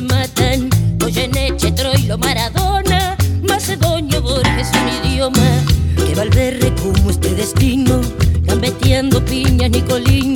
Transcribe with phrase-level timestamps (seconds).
[0.00, 0.70] Matan.
[0.98, 5.48] Goyeneche, Troilo, Maradona, Macedonio, Borges, un idioma
[5.96, 8.00] que Valverde como este destino,
[8.42, 10.29] gambeteando piñas, Nicolino,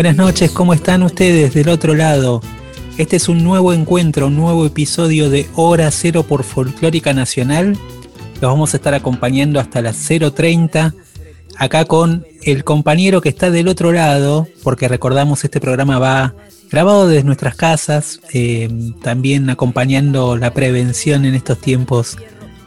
[0.00, 2.40] Buenas noches, ¿cómo están ustedes del otro lado?
[2.96, 7.76] Este es un nuevo encuentro, un nuevo episodio de Hora Cero por Folclórica Nacional.
[8.40, 10.94] Los vamos a estar acompañando hasta las 0.30,
[11.58, 16.34] acá con el compañero que está del otro lado, porque recordamos este programa va
[16.70, 18.70] grabado desde nuestras casas, eh,
[19.02, 22.16] también acompañando la prevención en estos tiempos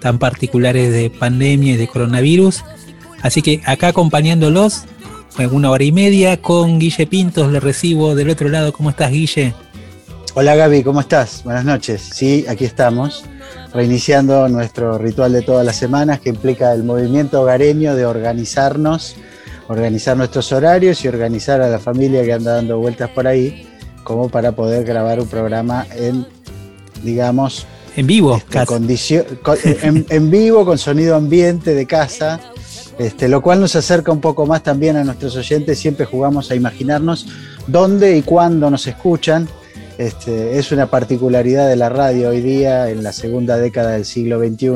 [0.02, 2.64] tan particulares de pandemia y de coronavirus.
[3.23, 4.86] Así que acá acompañándolos,
[5.52, 8.72] una hora y media con Guille Pintos, le recibo del otro lado.
[8.72, 9.53] ¿Cómo estás, Guille?
[10.36, 11.44] Hola Gaby, ¿cómo estás?
[11.44, 12.09] Buenas noches.
[12.14, 13.25] Sí, aquí estamos,
[13.73, 19.16] reiniciando nuestro ritual de todas las semanas que implica el movimiento hogareño de organizarnos,
[19.67, 23.68] organizar nuestros horarios y organizar a la familia que anda dando vueltas por ahí,
[24.03, 26.25] como para poder grabar un programa en,
[27.03, 28.56] digamos, En vivo, este,
[30.09, 32.40] en vivo, con sonido ambiente de casa,
[33.00, 35.80] este, lo cual nos acerca un poco más también a nuestros oyentes.
[35.80, 37.28] Siempre jugamos a imaginarnos
[37.68, 39.48] dónde y cuándo nos escuchan.
[39.98, 44.40] Este, es una particularidad de la radio hoy día, en la segunda década del siglo
[44.40, 44.68] XXI,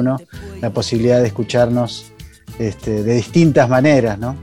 [0.62, 2.06] la posibilidad de escucharnos
[2.60, 4.36] este, de distintas maneras, ¿no?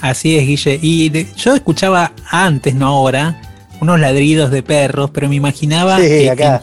[0.00, 0.78] Así es, Guille.
[0.82, 3.40] Y de- yo escuchaba antes, no ahora,
[3.80, 6.62] unos ladridos de perros, pero me imaginaba Sí, que acá.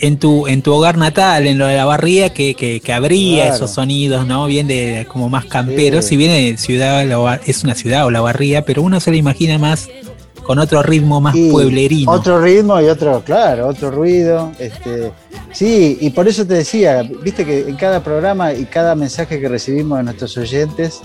[0.00, 3.42] En, tu, en tu hogar natal, en lo de la barría, que, que, que habría
[3.44, 3.54] Claro.
[3.56, 4.46] esos sonidos, ¿no?
[4.46, 6.04] Bien de como más camperos.
[6.04, 6.10] Sí.
[6.10, 7.04] Si bien es ciudad,
[7.46, 9.88] es una ciudad o la barría, pero uno se lo imagina más
[10.42, 12.12] con otro ritmo más Y pueblerino.
[12.12, 14.52] Otro ritmo y otro, claro, otro ruido.
[14.58, 15.10] Este,
[15.52, 19.48] sí, y por eso te decía, viste que en cada programa y cada mensaje que
[19.48, 21.00] recibimos de nuestros oyentes,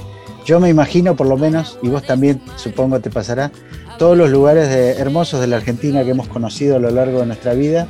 [0.45, 3.49] yo me imagino por lo menos, y vos también supongo te pasará,
[3.97, 7.27] todos los lugares de- hermosos de la Argentina que hemos conocido a lo largo de
[7.27, 7.87] nuestra vida,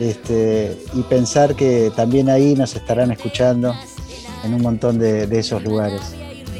[0.00, 3.74] este, y pensar que también ahí nos estarán escuchando
[4.42, 6.00] en un montón de, de esos lugares.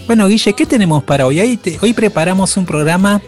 [0.06, 1.40] Bueno, Guille, ¿qué tenemos para hoy?
[1.80, 3.22] Hoy, preparamos un programa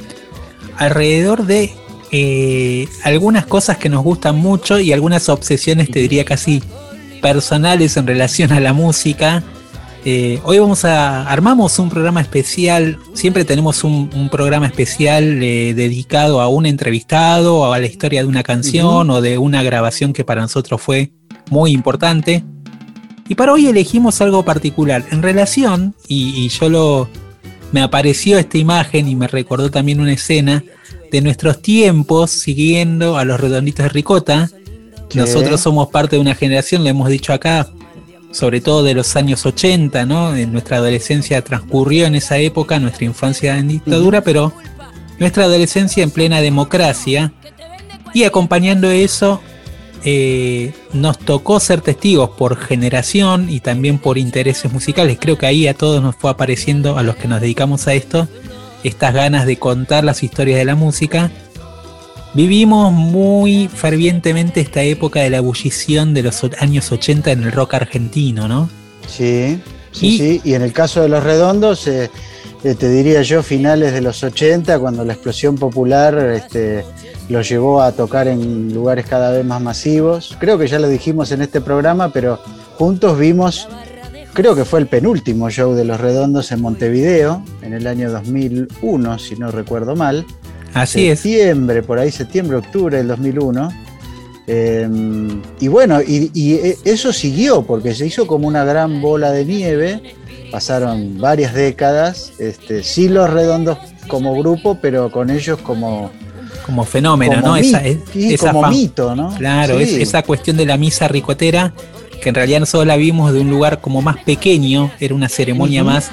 [0.76, 1.72] alrededor de
[2.10, 6.62] eh, algunas cosas que nos gustan mucho y algunas obsesiones, te diría casi
[7.20, 9.44] personales en relación a la música.
[10.04, 12.98] Eh, hoy vamos a armamos un programa especial.
[13.14, 18.22] Siempre tenemos un, un programa especial eh, dedicado a un entrevistado o a la historia
[18.22, 21.12] de una canción o de una grabación que para nosotros fue
[21.50, 22.44] muy importante.
[23.28, 27.08] Y para hoy elegimos algo particular en relación, y, y yo lo.
[27.70, 30.62] Me apareció esta imagen y me recordó también una escena
[31.10, 34.50] de nuestros tiempos siguiendo a los redonditos de ricota.
[35.14, 37.70] Nosotros somos parte de una generación, lo hemos dicho acá,
[38.32, 40.34] sobre todo de los años 80, ¿no?
[40.34, 44.52] En nuestra adolescencia transcurrió en esa época, nuestra infancia en dictadura, pero
[45.18, 47.32] nuestra adolescencia en plena democracia.
[48.14, 49.40] Y acompañando eso,
[50.04, 55.18] eh, nos tocó ser testigos por generación y también por intereses musicales.
[55.20, 58.28] Creo que ahí a todos nos fue apareciendo, a los que nos dedicamos a esto,
[58.82, 61.30] estas ganas de contar las historias de la música.
[62.34, 67.74] Vivimos muy fervientemente esta época de la ebullición de los años 80 en el rock
[67.74, 68.70] argentino, ¿no?
[69.06, 69.60] Sí,
[69.92, 70.40] sí, Y- sí.
[70.44, 72.10] Y en el caso de los redondos, eh,
[72.64, 76.84] eh, te diría yo, finales de los 80, cuando la explosión popular este,
[77.28, 80.34] los llevó a tocar en lugares cada vez más masivos.
[80.40, 82.38] Creo que ya lo dijimos en este programa, pero
[82.76, 83.68] juntos vimos,
[84.32, 89.18] creo que fue el penúltimo show de los redondos en Montevideo, en el año 2001,
[89.18, 90.24] si no recuerdo mal.
[90.74, 91.20] Así es.
[91.20, 93.70] septiembre, por ahí septiembre, octubre del 2001.
[94.46, 94.88] Eh,
[95.60, 99.44] y bueno, y, y, eh, eso siguió porque se hizo como una gran bola de
[99.44, 100.00] nieve.
[100.50, 103.78] Pasaron varias décadas, este, sí los redondos
[104.08, 106.10] como grupo, pero con ellos como,
[106.66, 107.56] como fenómeno, como ¿no?
[107.56, 109.34] Esa, es- sí, esa como mito, ¿no?
[109.36, 109.84] Claro, Sí.
[109.84, 111.72] es- esa cuestión de la misa ricotera,
[112.22, 115.82] que en realidad nosotros la vimos de un lugar como más pequeño, era una ceremonia
[115.84, 116.10] más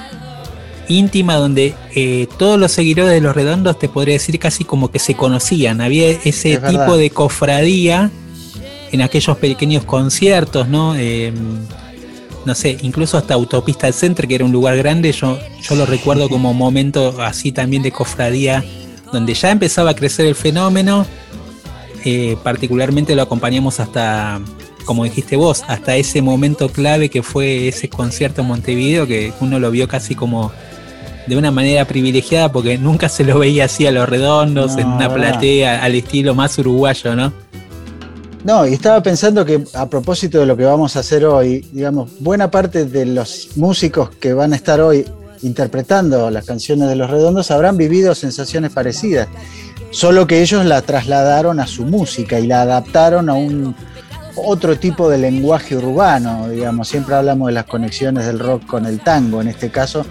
[0.90, 5.00] íntima donde eh, todos los seguidores de los redondos te podría decir casi como que
[5.00, 6.98] se conocían, había ese Es tipo verdad.
[6.98, 8.12] de cofradía
[8.92, 10.96] en aquellos pequeños conciertos, ¿no?
[10.98, 11.32] Eh,
[12.46, 15.86] no sé, incluso hasta Autopista del Centro, que era un lugar grande, yo, yo lo
[15.86, 18.64] recuerdo como momento así también de cofradía,
[19.14, 21.06] donde ya empezaba a crecer el fenómeno,
[22.06, 24.40] eh, particularmente lo acompañamos hasta,
[24.86, 29.60] como dijiste vos, hasta ese momento clave que fue ese concierto en Montevideo, que uno
[29.60, 30.52] lo vio casi como
[31.30, 34.88] de una manera privilegiada, porque nunca se lo veía así a los redondos, No, en
[34.88, 35.32] una verdad.
[35.32, 37.32] platea, al estilo más uruguayo, ¿no?
[38.44, 42.10] No, y estaba pensando que a propósito de lo que vamos a hacer hoy, digamos,
[42.20, 45.06] buena parte de los músicos que van a estar hoy
[45.42, 49.28] interpretando las canciones de los redondos habrán vivido sensaciones parecidas,
[49.92, 53.76] solo que ellos la trasladaron a su música y la adaptaron a un
[54.36, 59.02] otro tipo de lenguaje urbano, digamos, siempre hablamos de las conexiones del rock con el
[59.02, 60.06] tango, en este caso,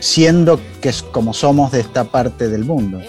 [0.00, 3.00] siendo que es como somos de esta parte del mundo.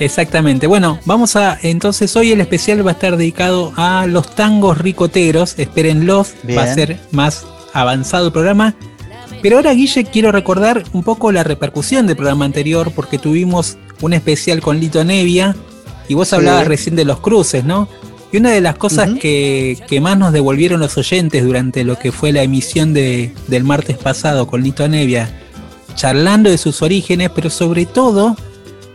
[0.00, 0.66] Exactamente.
[0.66, 1.58] Bueno, vamos a.
[1.62, 5.58] Entonces, hoy el especial va a estar dedicado a los tangos ricoteros.
[5.58, 8.74] Espérenlos, va a ser más avanzado el programa.
[9.42, 14.12] Pero ahora, Guille, quiero recordar un poco la repercusión del programa anterior, porque tuvimos un
[14.12, 15.54] especial con Lito Nevia
[16.08, 16.36] y vos Sí.
[16.36, 17.88] hablabas recién de los cruces, ¿no?
[18.32, 22.12] Y una de las cosas que, que más nos devolvieron los oyentes durante lo que
[22.12, 25.30] fue la emisión de- del martes pasado con Lito Nevia,
[25.98, 28.36] charlando de sus orígenes, pero sobre todo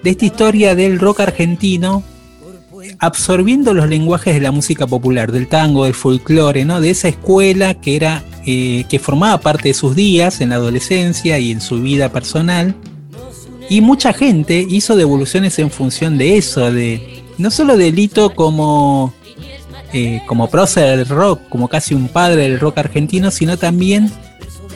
[0.03, 2.01] de esta historia del rock argentino
[2.99, 6.79] absorbiendo los lenguajes de la música popular, del tango, del folclore, ¿no?
[6.79, 11.39] De esa escuela que era eh, que formaba parte de sus días en la adolescencia
[11.39, 12.75] y en su vida personal.
[13.69, 19.13] Y mucha gente hizo devoluciones en función de eso, de no solo de Lito como
[19.93, 24.11] eh, como prócer del rock, como casi un padre del rock argentino, sino también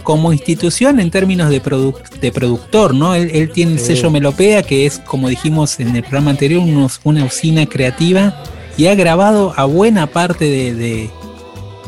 [0.08, 3.14] como institución en términos de, produ- de productor, ¿no?
[3.14, 3.88] Él, él tiene el Sí.
[3.88, 8.42] sello Melopea, que es, como dijimos en el programa anterior, unos- una usina creativa
[8.78, 11.10] y ha grabado a buena parte de, de-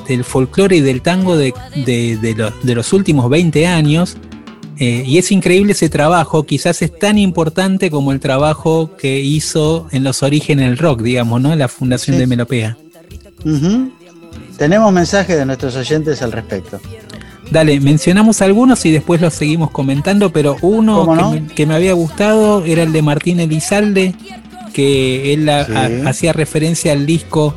[0.06, 1.54] del folclore y del tango de,
[1.86, 4.18] de- de lo- de los últimos 20 años.
[4.80, 9.88] Eh, y es increíble ese trabajo, quizás es tan importante como el trabajo que hizo
[9.94, 11.56] en los orígenes del rock, digamos, ¿no?
[11.56, 12.20] La fundación Sí.
[12.20, 12.76] de Melopea.
[14.58, 16.82] Tenemos mensajes de nuestros oyentes al respecto.
[17.52, 21.32] Dale, mencionamos algunos y después los seguimos comentando, pero uno ¿Cómo que, no?
[21.32, 24.14] me, que me había gustado era el de Martín Elizalde,
[24.74, 25.74] que él Sí.
[26.06, 27.56] hacía referencia al disco.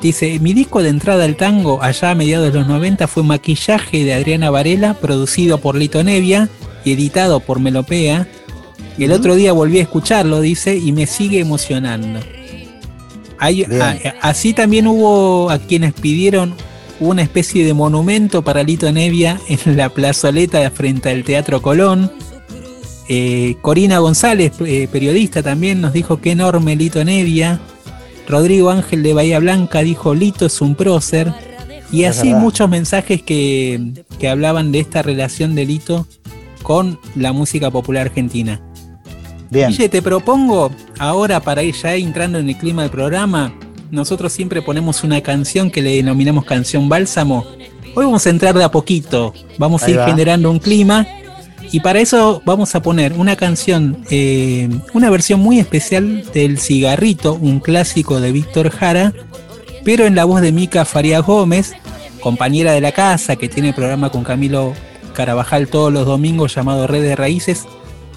[0.00, 4.02] Dice, mi disco de entrada al tango allá a mediados de los 90 fue Maquillaje
[4.04, 6.48] de Adriana Varela, producido por Lito Nevia
[6.84, 8.26] y editado por Melopea.
[8.98, 12.18] Y el otro día volví a escucharlo, dice, y me sigue emocionando.
[13.38, 13.82] Hay- Bien.
[13.82, 16.54] a- así también hubo a quienes pidieron
[17.00, 22.12] una especie de monumento para Lito Nevia en la plazoleta frente al Teatro Colón.
[23.08, 27.60] Eh, Corina González, eh, periodista, también nos dijo que enorme Lito Nevia.
[28.28, 31.32] Rodrigo Ángel de Bahía Blanca dijo Lito es un prócer.
[31.90, 36.06] Y así muchos mensajes que, que hablaban de esta relación de Lito
[36.62, 38.62] con la música popular argentina.
[39.50, 39.68] Bien.
[39.68, 43.52] Guille, te propongo ahora para ir ya entrando en el clima del programa,
[43.92, 47.46] nosotros siempre ponemos una canción que le denominamos canción bálsamo.
[47.94, 50.06] Hoy vamos a entrar de a poquito, vamos a ir va.
[50.06, 51.06] generando un clima
[51.70, 57.34] y para eso vamos a poner una canción, eh, una versión muy especial del Cigarrito,
[57.34, 59.12] un clásico de Víctor Jara,
[59.84, 61.74] pero en la voz de Mica Farías Gómez,
[62.20, 64.72] compañera de la casa que tiene programa con Camilo
[65.12, 67.66] Carabajal todos los domingos llamado Red de Raíces,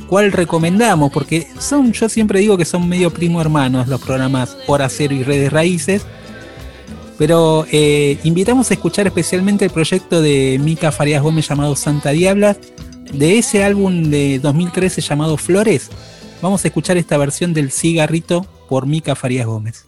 [0.08, 4.90] cuál recomendamos, porque son, yo siempre digo que son medio primo hermanos los programas Hora
[4.90, 6.06] Cero y Redes Raíces.
[7.18, 12.58] Pero eh, invitamos a escuchar especialmente el proyecto de Mica Farías Gómez llamado Santa Diabla,
[13.14, 15.90] de ese álbum de 2013 llamado Flores.
[16.42, 19.86] Vamos a escuchar esta versión del cigarrito por Mica Farías Gómez.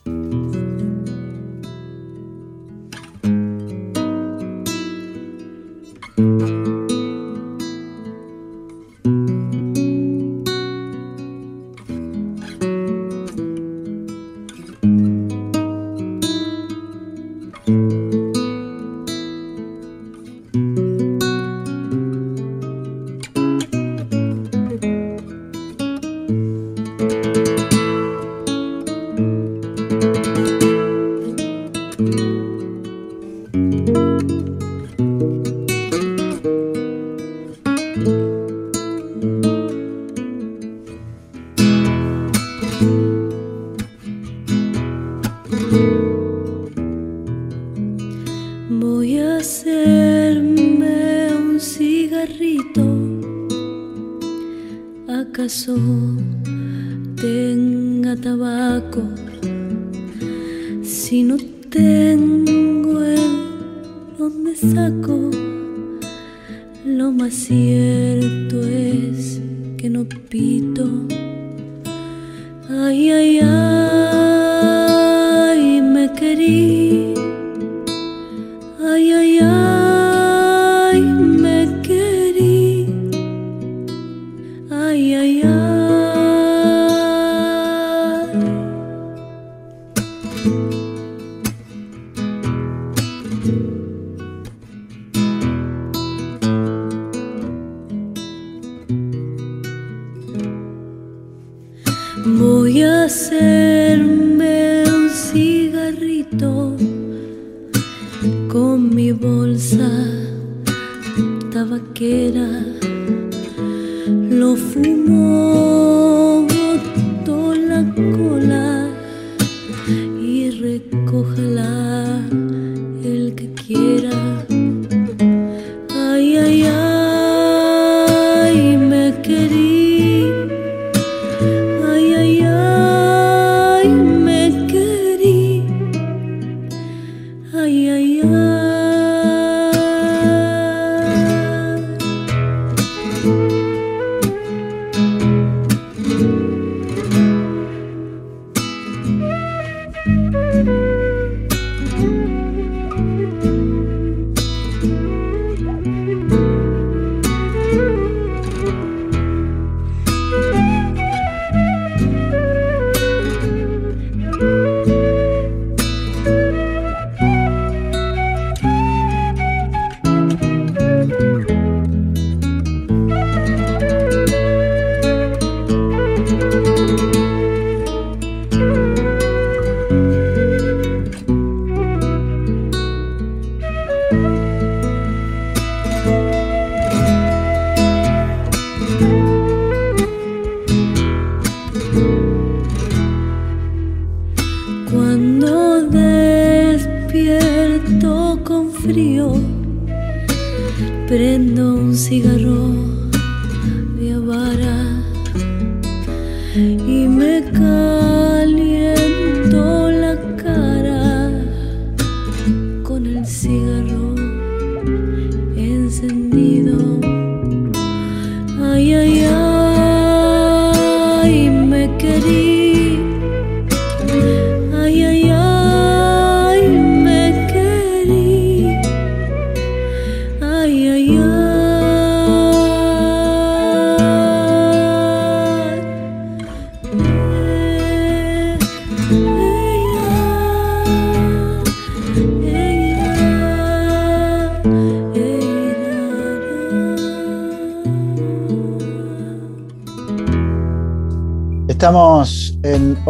[129.27, 129.66] queria.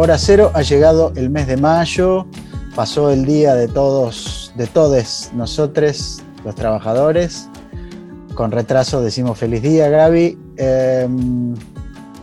[0.08, 2.24] Hora cero, ha llegado el mes de mayo,
[2.74, 7.50] pasó el día de todos, de todos nosotros, los trabajadores.
[8.32, 10.38] Con retraso decimos feliz día, Gaby.
[10.56, 11.06] Eh,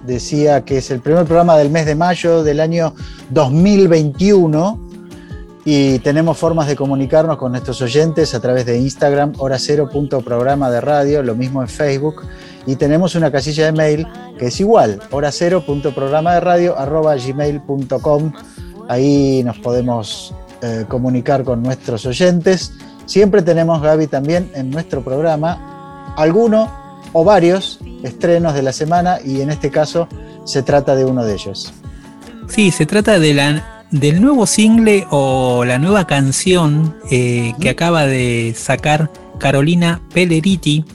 [0.03, 2.95] decía que es el primer programa del mes de mayo del año
[3.29, 4.89] 2021
[5.63, 10.21] y tenemos formas de comunicarnos con nuestros oyentes a través de Instagram, hora cero punto
[10.21, 12.23] programa de radio, lo mismo en Facebook
[12.65, 16.77] y tenemos una casilla de mail que es igual, hora cero punto programa de radio
[16.77, 18.31] arroba gmail.com.
[18.87, 22.73] Ahí nos podemos eh, comunicar con nuestros oyentes.
[23.05, 26.71] Siempre tenemos, Gaby, también en nuestro programa alguno
[27.13, 30.07] o varios estrenos de la semana y en este caso
[30.43, 31.73] se trata de uno de ellos.
[32.47, 38.05] Sí, se trata de la, del nuevo single o la nueva canción eh, que acaba
[38.05, 40.85] de sacar Carolina Pelleriti.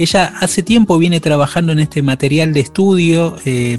[0.00, 3.78] Ella hace tiempo viene trabajando en este material de estudio eh,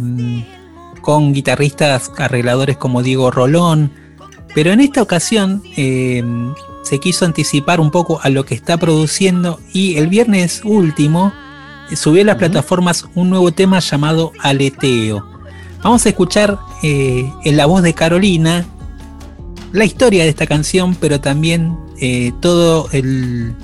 [1.02, 3.92] con guitarristas arregladores como Diego Rolón,
[4.54, 6.24] pero en esta ocasión eh,
[6.84, 11.34] se quiso anticipar un poco a lo que está produciendo y el viernes último
[11.90, 15.28] eh, subió a las plataformas un nuevo tema llamado Aleteo.
[15.82, 18.64] Vamos a escuchar eh, en la voz de Carolina
[19.72, 23.56] la historia de esta canción, pero también eh, todo el,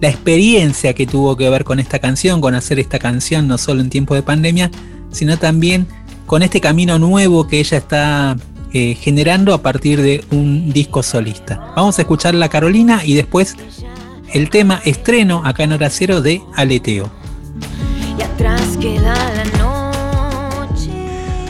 [0.00, 3.80] la experiencia que tuvo que ver con esta canción, con hacer esta canción, no solo
[3.80, 4.70] en tiempo de pandemia,
[5.10, 5.86] sino también
[6.26, 8.36] con este camino nuevo que ella está
[8.72, 11.72] eh, generando a partir de un disco solista.
[11.76, 13.56] Vamos a escuchar la Carolina y después
[14.32, 17.10] el tema estreno acá en Hora Cero de Aleteo.
[18.18, 20.90] y atrás queda la noche.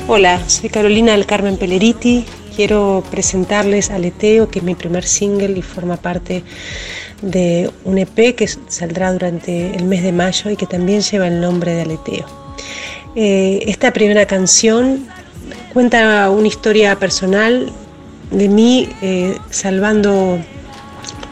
[0.06, 2.26] Hola, soy Carolina del Carmen Peleriti.
[2.54, 6.44] Quiero presentarles Aleteo, que es mi primer single y forma parte
[7.22, 11.40] de un EP que saldrá durante el mes de mayo y que también lleva el
[11.40, 12.26] nombre de Aleteo.
[13.16, 15.06] Eh, esta primera canción
[15.72, 17.70] cuenta una historia personal
[18.30, 20.38] de mí eh, salvando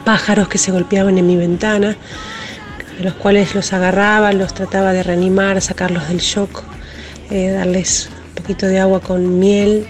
[0.04, 1.96] pájaros que se golpeaban en mi ventana,
[2.98, 6.62] a los cuales los agarraba, los trataba de reanimar, sacarlos del shock,
[7.30, 9.86] eh, darles un poquito de agua con miel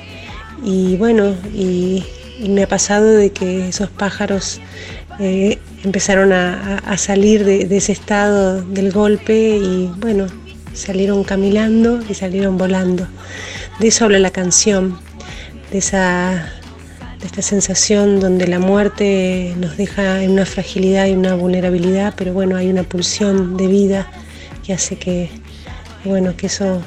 [0.64, 2.04] y bueno, y,
[2.49, 4.61] me ha pasado de que esos pájaros
[5.84, 10.26] empezaron a, a- salir de, de ese estado del golpe y bueno,
[10.72, 13.06] salieron caminando y salieron volando.
[13.80, 14.98] De eso habla la canción,
[15.70, 16.48] de esa
[17.20, 22.32] de esta sensación donde la muerte nos deja en una fragilidad y una vulnerabilidad, pero
[22.32, 24.10] bueno, hay una pulsión de vida
[24.66, 25.30] que hace que,
[26.04, 26.82] bueno, que eso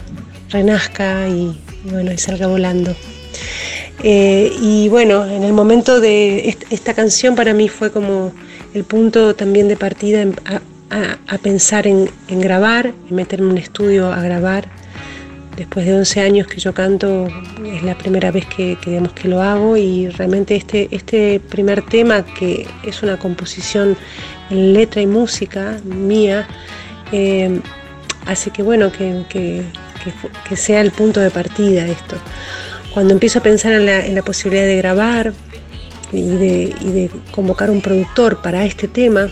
[0.49, 2.93] renazca y, y bueno, y salga volando.
[4.03, 8.33] Eh, y bueno, en el momento de est- esta canción para mí fue como
[8.75, 10.25] el punto también de partida
[10.89, 14.67] a, pensar en, grabar, en meterme en un estudio a grabar.
[15.55, 17.29] Después de 11 años que yo canto,
[17.65, 22.25] es la primera vez que, que, que lo hago y realmente este, este primer tema,
[22.25, 23.95] que es una composición
[24.49, 26.45] en letra y música mía,
[27.13, 27.61] eh,
[28.25, 29.63] hace que, bueno, que, que-
[30.57, 32.17] sea el punto de partida esto.
[32.93, 35.33] Cuando empiezo a pensar en la posibilidad de grabar
[36.11, 39.29] y de, convocar un productor para este tema,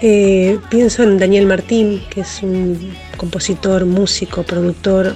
[0.00, 5.14] eh, pienso en Daniel Martín, que es un compositor, músico, productor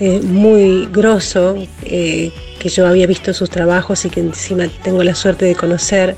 [0.00, 5.14] eh, muy grosso, eh, que yo había visto sus trabajos y que encima tengo la
[5.14, 6.16] suerte de conocer.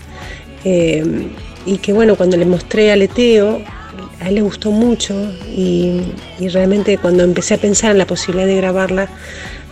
[1.67, 3.63] y que bueno, cuando le mostré a Leteo,
[4.21, 5.15] a él le gustó mucho
[5.49, 6.00] y,
[6.53, 9.09] realmente cuando empecé a pensar en la posibilidad de grabarla,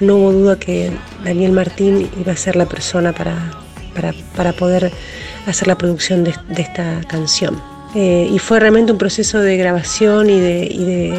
[0.01, 0.91] no hubo duda que
[1.25, 3.37] Daniel Martín iba a ser la persona para,
[3.95, 4.93] para, para poder
[5.47, 7.61] hacer la producción de, esta canción.
[7.95, 11.13] Eh, y fue realmente un proceso de grabación y de,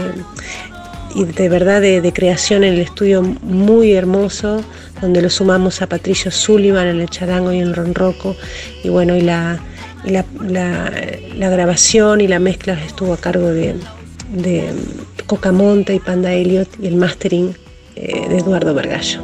[1.16, 4.64] de, verdad de, creación en el estudio muy hermoso,
[5.02, 8.36] donde lo sumamos a Patricio Sullivan en el charango y en el ronroco,
[8.84, 9.60] y bueno, y la,
[10.06, 10.92] y la, la-
[11.36, 13.76] la grabación y la mezcla estuvo a cargo de,
[14.32, 14.72] de
[15.26, 17.56] Cocamonte y Panda Elliot y el mastering
[17.96, 19.22] eh, de Eduardo Vergallo.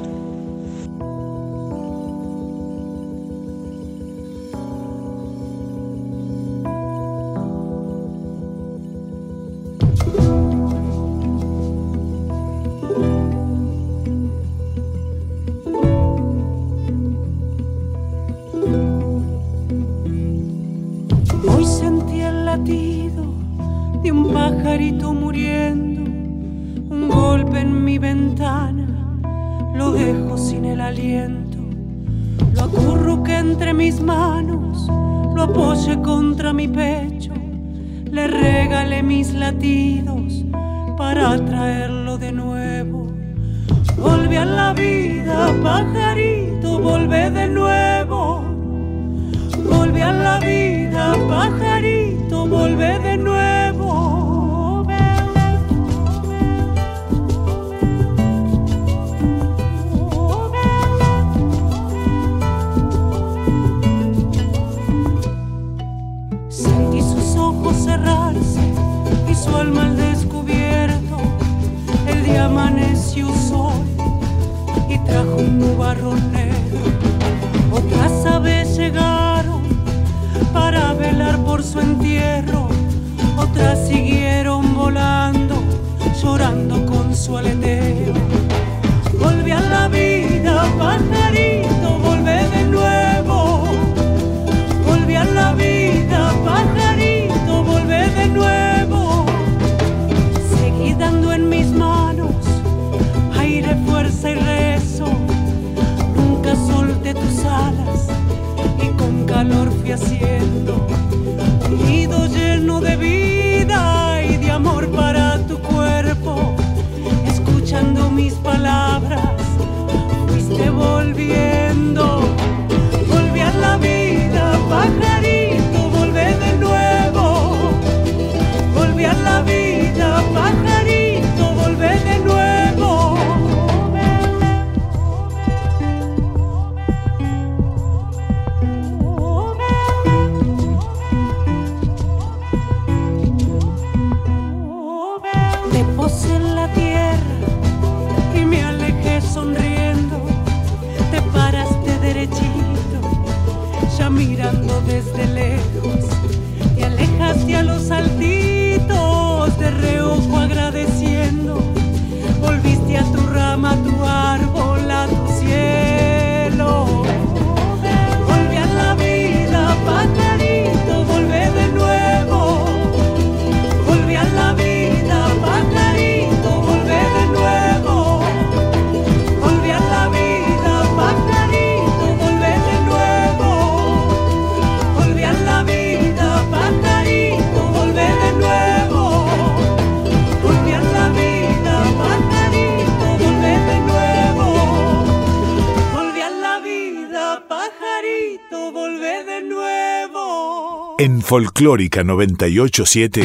[201.29, 203.21] Folclórica 987,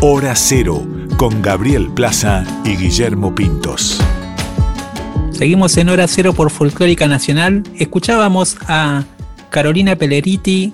[0.00, 0.84] Hora Cero,
[1.16, 4.02] con Gabriel Plaza y Guillermo Pintos.
[5.30, 7.62] Seguimos en Hora Cero por Folclórica Nacional.
[7.78, 9.04] Escuchábamos a
[9.48, 10.72] Carolina Pelleriti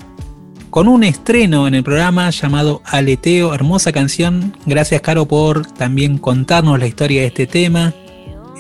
[0.71, 4.57] con un estreno en el programa llamado Aleteo, hermosa canción.
[4.65, 7.93] Gracias Caro por también contarnos la historia de este tema.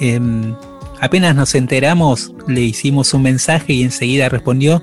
[0.02, 0.54] Em,
[1.00, 4.82] apenas nos enteramos, le hicimos un mensaje y enseguida respondió.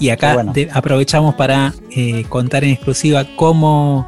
[0.00, 0.52] Y acá bueno.
[0.52, 4.06] de- aprovechamos para eh, contar en exclusiva cómo,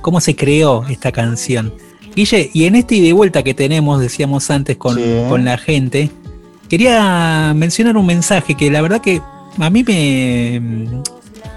[0.00, 1.72] cómo se creó esta canción.
[2.14, 5.02] Guille, y en este ida y vuelta que tenemos, decíamos antes con, Sí.
[5.28, 6.10] con la gente,
[6.68, 9.20] quería mencionar un mensaje que la verdad que
[9.58, 10.60] a mí me,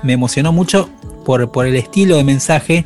[0.04, 0.90] me emocionó mucho
[1.26, 2.86] por, por el estilo de mensaje.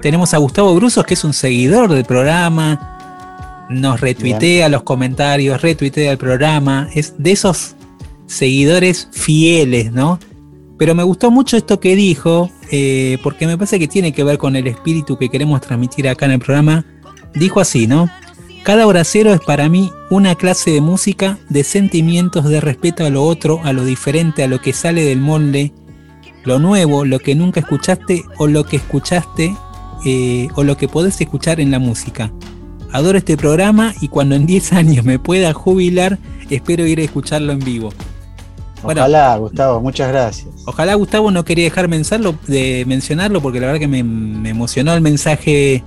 [0.00, 6.12] Tenemos a Gustavo Brusos, que es un seguidor del programa, nos retuitea los comentarios, retuitea
[6.12, 7.74] el programa, es de esos
[8.30, 10.18] seguidores fieles, ¿no?
[10.78, 14.38] Pero me gustó mucho esto que dijo, eh, porque me parece que tiene que ver
[14.38, 16.86] con el espíritu que queremos transmitir acá en el programa.
[17.34, 18.08] Dijo así, ¿no?
[18.62, 23.24] Cada horacero es para mí una clase de música, de sentimientos, de respeto a lo
[23.24, 25.72] otro, a lo diferente, a lo que sale del molde,
[26.44, 29.54] lo nuevo, lo que nunca escuchaste o lo que escuchaste
[30.06, 32.32] eh, o lo que podés escuchar en la música.
[32.92, 37.52] Adoro este programa y cuando en 10 años me pueda jubilar, espero ir a escucharlo
[37.52, 37.92] en vivo.
[38.82, 39.02] Bueno.
[39.02, 40.48] Ojalá, Gustavo, muchas gracias.
[40.66, 44.94] Ojalá Gustavo no quería dejar mencionarlo, de mencionarlo porque la verdad que me, me emocionó
[44.94, 45.84] el mensaje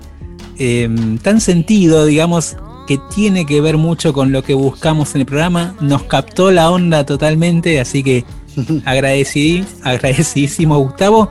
[0.60, 0.90] eh,
[1.22, 2.56] tan sentido, digamos,
[2.88, 5.76] que tiene que ver mucho con lo que buscamos en el programa.
[5.80, 8.26] Nos captó la onda totalmente, así que
[8.86, 11.30] agradecidí, agradecidísimo Gustavo.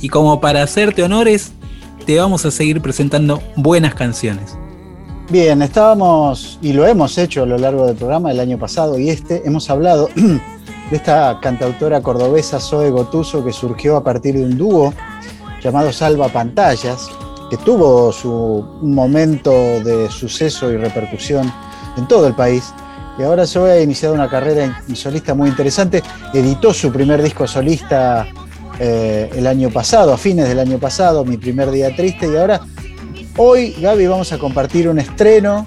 [0.00, 1.52] Y como para hacerte honores,
[2.06, 4.56] te vamos a seguir presentando buenas canciones.
[5.30, 9.10] Bien, estábamos, y lo hemos hecho a lo largo del programa el año pasado y
[9.10, 10.08] este, hemos hablado
[10.90, 14.94] de esta cantautora cordobesa Zoe Gotuso que surgió a partir de un dúo
[15.62, 17.08] llamado Salva Pantallas,
[17.50, 21.52] que tuvo su momento de suceso y repercusión
[21.96, 22.72] en todo el país.
[23.18, 28.26] Y ahora Zoe ha iniciado una carrera solista muy interesante, editó su primer disco solista
[28.78, 32.60] eh, el año pasado, a fines del año pasado, Mi primer día triste, y ahora
[33.40, 35.64] Hoy, Gaby, vamos a compartir un estreno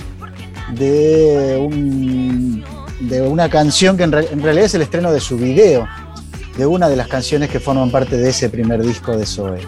[0.74, 2.64] de, un-
[3.02, 5.88] de una canción que en, re- en realidad es el estreno de su video,
[6.58, 9.62] de una de las canciones que forman parte de ese primer disco de Zoe.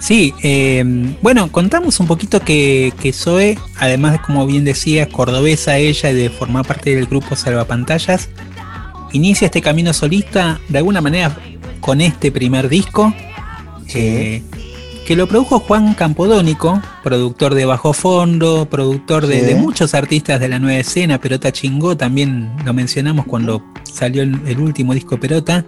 [0.00, 0.84] Sí, eh,
[1.22, 6.14] bueno, contamos un poquito que, que Zoe, además de como bien decía, cordobesa ella y
[6.14, 8.28] de formar parte del grupo Salvapantallas,
[9.12, 11.36] inicia este camino solista de alguna manera
[11.80, 13.14] con este primer disco,
[13.94, 14.42] eh,
[15.06, 19.46] que lo produjo Juan Campodónico, productor de Bajo Fondo, productor de, Sí.
[19.46, 24.40] de muchos artistas de la nueva escena, Perota Chingó, también lo mencionamos cuando salió el,
[24.48, 25.64] el último disco Perota.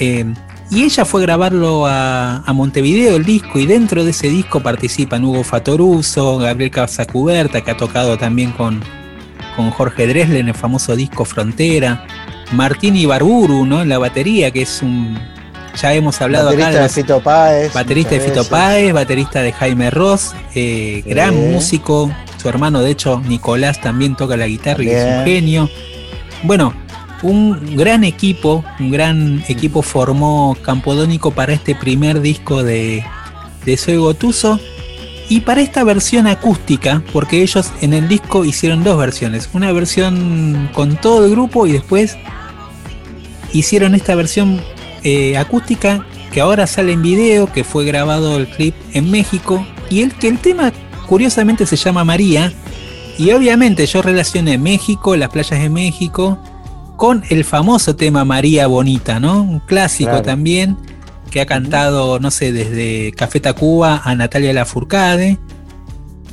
[0.00, 0.24] Eh,
[0.70, 4.60] y ella fue a grabarlo a, a Montevideo el disco y dentro de ese disco
[4.60, 8.80] participan Hugo Fatoruso, Gabriel Casacuberta, que ha tocado también con,
[9.56, 12.04] con Jorge Dresler en el famoso disco Frontera,
[12.52, 13.82] Martín Ibarburu, ¿no?
[13.82, 15.16] En la batería, que es un...
[15.80, 17.72] Ya hemos hablado acá Baterista de de los- Fito Páez.
[17.72, 18.44] baterista de Fito.
[18.44, 21.10] Páez, baterista de Jaime Ross, eh, Sí.
[21.10, 22.10] gran músico,
[22.40, 25.70] su hermano de hecho Nicolás también toca la guitarra y es un genio.
[26.42, 26.72] Bueno,
[27.22, 33.04] un gran equipo, un gran equipo formó Campodónico para este primer disco de,
[33.64, 34.58] de Soy Gotuso
[35.28, 40.70] y para esta versión acústica, porque ellos en el disco hicieron dos versiones, una versión
[40.72, 42.16] con todo el grupo y después
[43.52, 44.60] hicieron esta versión
[45.04, 50.02] eh, acústica que ahora sale en video, que fue grabado el clip en México y
[50.02, 50.72] el que el tema
[51.06, 52.52] curiosamente se llama María
[53.18, 56.38] y obviamente yo relacioné México, las playas de México
[56.96, 59.42] con el famoso tema María Bonita, ¿no?
[59.42, 60.24] Un clásico Claro.
[60.24, 60.76] también
[61.30, 65.38] que ha cantado, no sé, desde Café Tacuba a Natalia Lafourcade.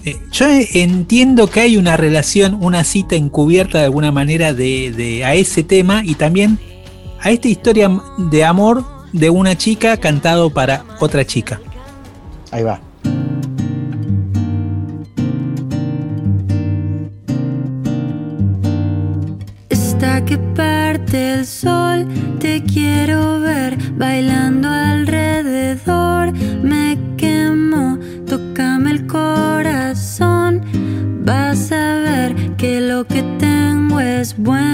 [0.06, 5.25] Eh, yo entiendo que hay una relación, una cita encubierta de alguna manera de, de-
[5.25, 6.60] a ese tema y también
[7.25, 11.59] a esta historia de amor de una chica cantado para otra chica.
[12.51, 12.79] Ahí va.
[19.71, 22.07] Hasta que parte el sol,
[22.39, 26.31] te quiero ver bailando alrededor.
[26.61, 30.61] Me quemo, tócame el corazón.
[31.25, 34.64] Vas a ver que lo que tengo es bueno.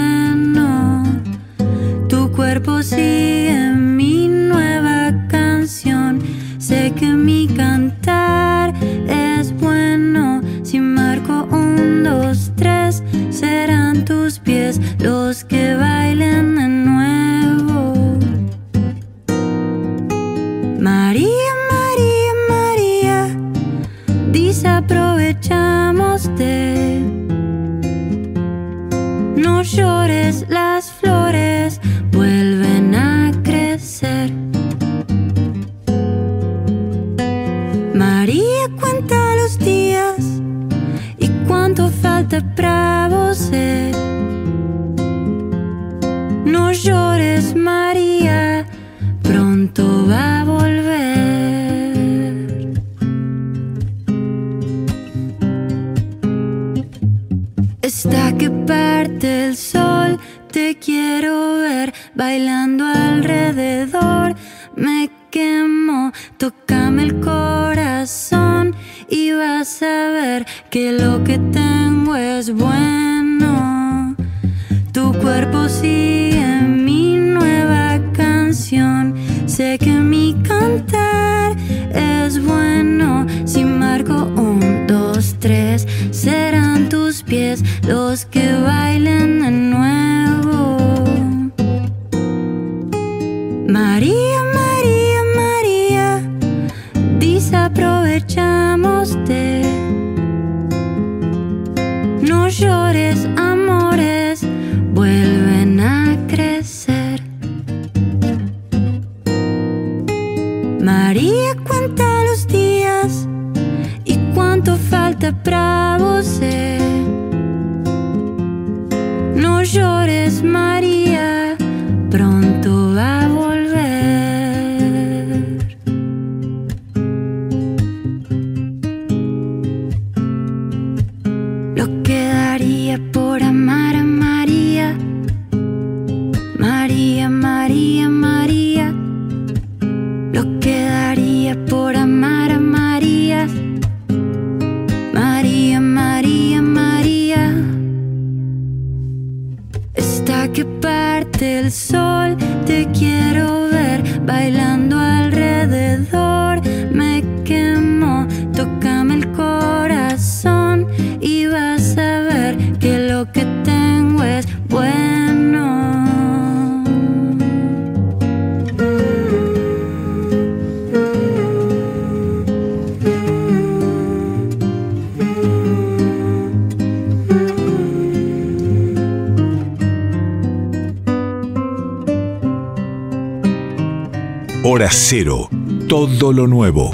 [184.82, 185.48] Hora cero.
[185.88, 186.90] Todo lo nuevo.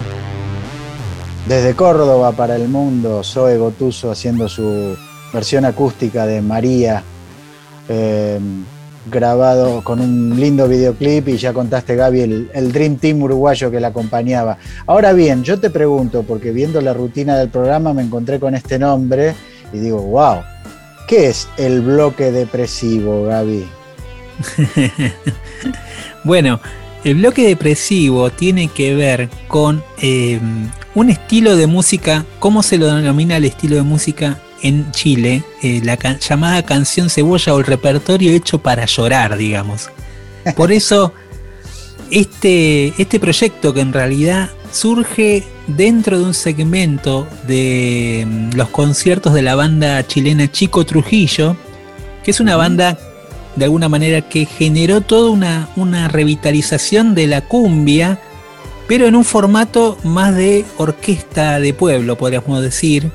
[1.46, 4.94] Desde Córdoba para el mundo, Zoe Gotuso haciendo su
[5.32, 7.02] versión acústica de María,
[7.88, 8.38] eh,
[9.10, 13.80] grabado con un lindo videoclip y ya contaste Gaby el, el Dream Team uruguayo que
[13.80, 14.58] la acompañaba.
[14.84, 18.78] Ahora bien, yo te pregunto, porque viendo la rutina del programa me encontré con este
[18.78, 19.34] nombre
[19.72, 20.42] y digo, wow,
[21.08, 23.66] ¿qué es el bloque depresivo, Gaby?
[26.24, 26.60] Bueno,
[27.04, 30.40] el bloque depresivo tiene que ver con eh,
[30.94, 35.44] un estilo de música, ¿cómo se lo denomina el estilo de música en Chile?
[35.62, 39.90] Eh, la llamada canción cebolla o el repertorio hecho para llorar, digamos.
[40.56, 41.12] Por eso,
[42.10, 49.34] este, este proyecto que en realidad surge dentro de un segmento de mm, los conciertos
[49.34, 51.56] de la banda chilena Chico Trujillo,
[52.24, 52.98] que es una banda
[53.58, 58.20] de alguna manera que generó toda una, una revitalización de la cumbia,
[58.86, 63.10] pero en un formato más de orquesta de pueblo, podríamos decir,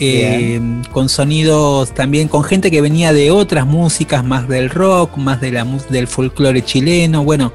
[0.00, 5.40] eh, con sonidos también, con gente que venía de otras músicas, más del rock, más
[5.40, 7.52] de la, del folclore chileno, bueno.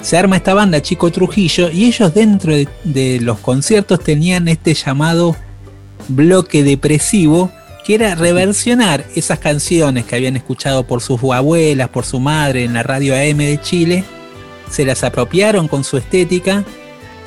[0.00, 4.72] Se arma esta banda Chico Trujillo y ellos dentro de, de los conciertos tenían este
[4.72, 5.36] llamado
[6.08, 7.52] bloque depresivo,
[7.90, 12.72] que era reversionar esas canciones que habían escuchado por sus abuelas, por su madre en
[12.72, 14.04] la radio AM de Chile,
[14.70, 16.62] se las apropiaron con su estética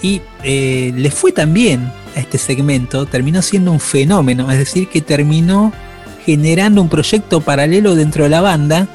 [0.02, 5.02] y eh, les fue también a este segmento, terminó siendo un fenómeno, es decir, que
[5.02, 5.73] terminó
[6.26, 8.88] generando un proyecto paralelo dentro de la banda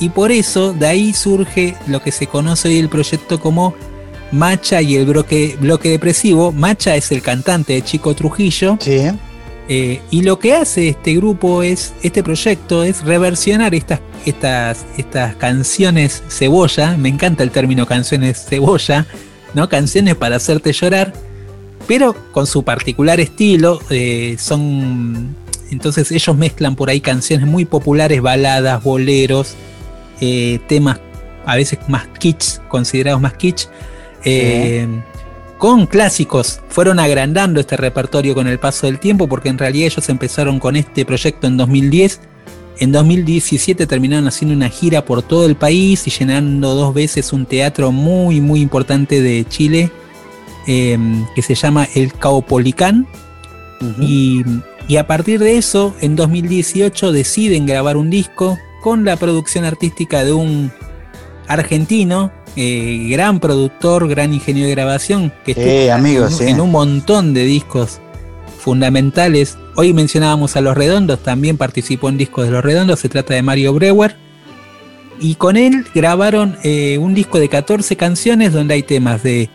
[0.00, 3.74] y por eso de ahí surge lo que se conoce hoy el proyecto como
[4.32, 6.50] Macha y el bloque, bloque depresivo.
[6.50, 8.78] Macha es el cantante de Chico Trujillo.
[8.80, 9.10] Sí.
[9.68, 15.36] Eh, y lo que hace este grupo es, este proyecto es reversionar estas, estas, estas
[15.36, 19.06] canciones cebolla, me encanta el término canciones cebolla,
[19.54, 19.68] ¿no?
[19.68, 21.14] Canciones para hacerte llorar,
[21.86, 25.34] pero con su particular estilo, eh, son,
[25.70, 29.54] entonces ellos mezclan por ahí canciones muy populares, baladas, boleros,
[30.20, 31.00] eh, temas
[31.46, 33.66] a veces más kitsch, considerados más kitsch,
[34.24, 34.86] eh,
[35.64, 36.60] con clásicos.
[36.68, 40.76] Fueron agrandando este repertorio con el paso del tiempo porque en realidad ellos empezaron con
[40.76, 42.20] este proyecto en 2010.
[42.80, 47.46] En 2017 terminaron haciendo una gira por todo el país y llenando dos veces un
[47.46, 49.90] teatro muy muy importante de Chile
[50.66, 50.98] eh,
[51.34, 53.06] que se llama el Caupolicán.
[53.98, 54.42] y,
[54.86, 60.24] y a partir de eso, en 2018 deciden grabar un disco con la producción artística
[60.24, 60.70] de un
[61.48, 66.44] argentino, eh, gran productor, gran ingeniero de grabación, que estuvo Eh, en, sí.
[66.44, 68.00] en un montón de discos
[68.58, 69.58] fundamentales.
[69.76, 73.42] Hoy mencionábamos a Los Redondos, también participó en discos de Los Redondos, se trata de
[73.42, 74.16] Mario Breuer.
[75.20, 79.48] Y con él grabaron eh, un disco de 14 canciones donde hay temas de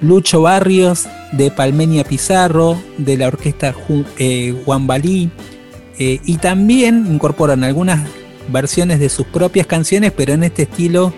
[0.00, 5.30] Lucho Barrios, de Palmenia Pizarro, de la orquesta Ju- Guambalí,
[5.98, 8.00] eh, y también incorporan algunas
[8.48, 11.12] versiones de sus propias canciones, pero en este estilo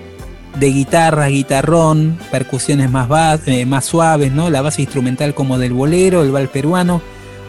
[0.55, 4.51] de guitarra, guitarrón, percusiones más, eh, más suaves, ¿no?
[4.51, 7.03] La base instrumental como del bolero, el vals peruano.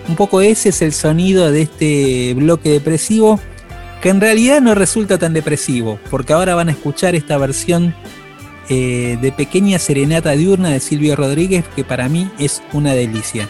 [0.08, 3.40] Un poco ese es el sonido de este bloque depresivo,
[4.02, 7.96] que en realidad no resulta tan depresivo, porque ahora van a escuchar esta versión
[8.70, 13.50] eh, de Pequeña Serenata Diurna de Silvio Rodríguez, que para mí es una delicia.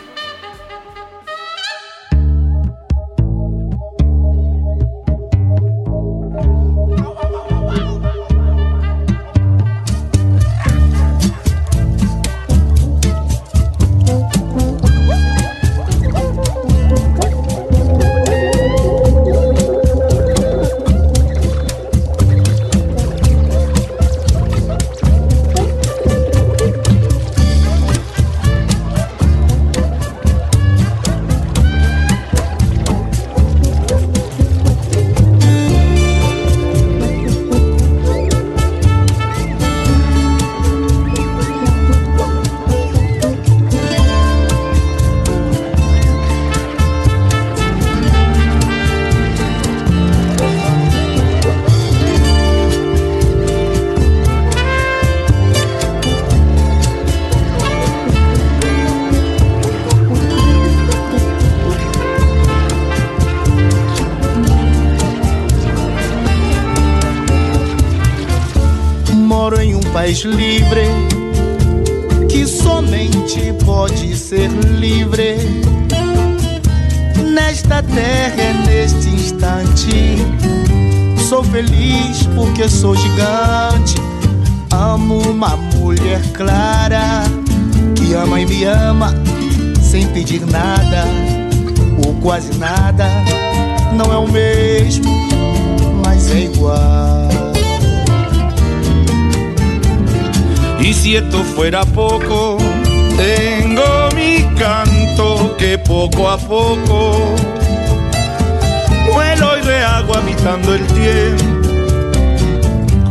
[110.55, 111.43] Habitando el tiempo.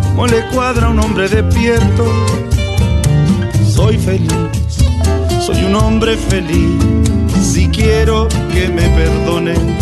[0.03, 2.05] Como le cuadra a un hombre despierto,
[3.69, 4.33] soy feliz,
[5.41, 6.81] soy un hombre feliz.
[7.43, 9.77] Si quiero que me perdonen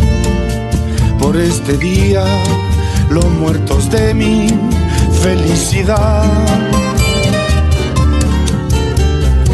[1.19, 2.25] por este día,
[3.11, 4.49] los muertos de mi
[5.23, 6.25] felicidad.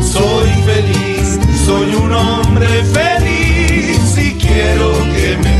[0.01, 5.58] Soy feliz, soy un hombre feliz y quiero que me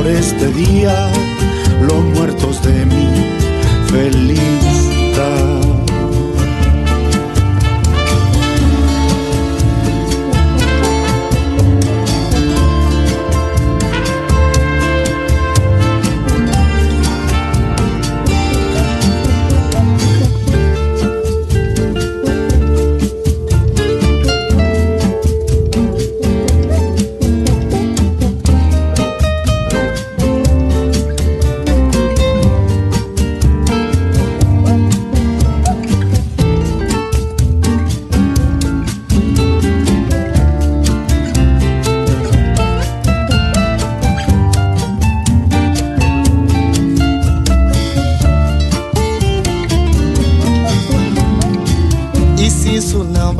[0.00, 1.12] por este día
[1.82, 3.06] los muertos de mi
[3.90, 4.49] felicidad.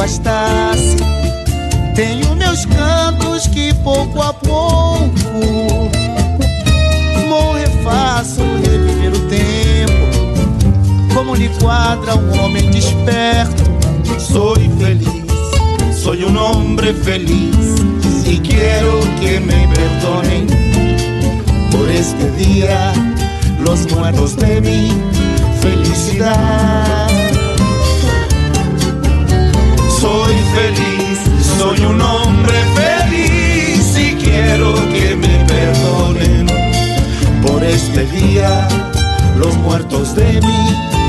[0.01, 0.97] Bastasse,
[1.95, 5.11] tenho meus cantos que pouco a pouco
[7.29, 11.15] vou refaço reviver o tempo.
[11.15, 13.63] Como lhe quadra um homem desperto.
[14.19, 17.77] Soy feliz, soy un hombre feliz
[18.25, 20.47] y quiero que me perdonen
[21.71, 22.95] por este día
[23.67, 24.93] los muertos de mi
[25.61, 27.20] felicidad.
[30.11, 31.21] Soy feliz,
[31.57, 36.47] soy un hombre feliz y quiero que me perdonen.
[37.41, 38.67] Por este día
[39.37, 41.00] los muertos de mi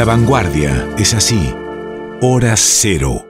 [0.00, 1.54] La vanguardia es así.
[2.22, 3.22] Hora cero.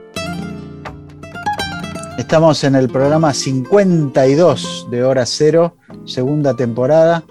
[2.17, 7.25] Estamos en el programa 52 de Hora Cero, segunda temporada.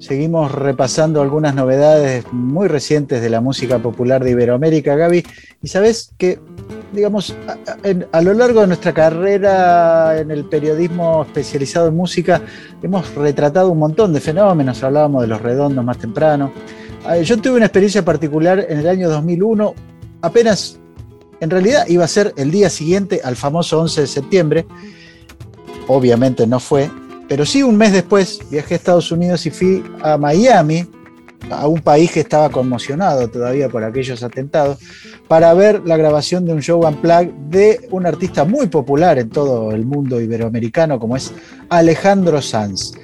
[0.00, 5.24] Seguimos repasando algunas novedades muy recientes de la música popular de Iberoamérica, Gaby.
[5.62, 6.40] Y sabes que,
[6.92, 7.56] digamos, a,
[8.10, 12.42] a, lo largo de nuestra carrera en el periodismo especializado en música,
[12.82, 14.82] hemos retratado un montón de fenómenos.
[14.82, 16.50] Hablábamos de los redondos más temprano.
[17.06, 19.74] Ah, yo tuve una experiencia particular en el año 2001,
[20.22, 20.78] apenas,
[21.38, 24.66] en realidad iba a ser el día siguiente al famoso 11 de septiembre,
[25.86, 26.90] obviamente no fue,
[27.28, 30.86] pero sí un mes después viajé a Estados Unidos y fui a Miami,
[31.50, 34.78] a un país que estaba conmocionado todavía por aquellos atentados,
[35.28, 39.72] para ver la grabación de un show unplugged de un artista muy popular en todo
[39.72, 41.32] el mundo iberoamericano como es
[41.68, 42.94] Alejandro Sanz.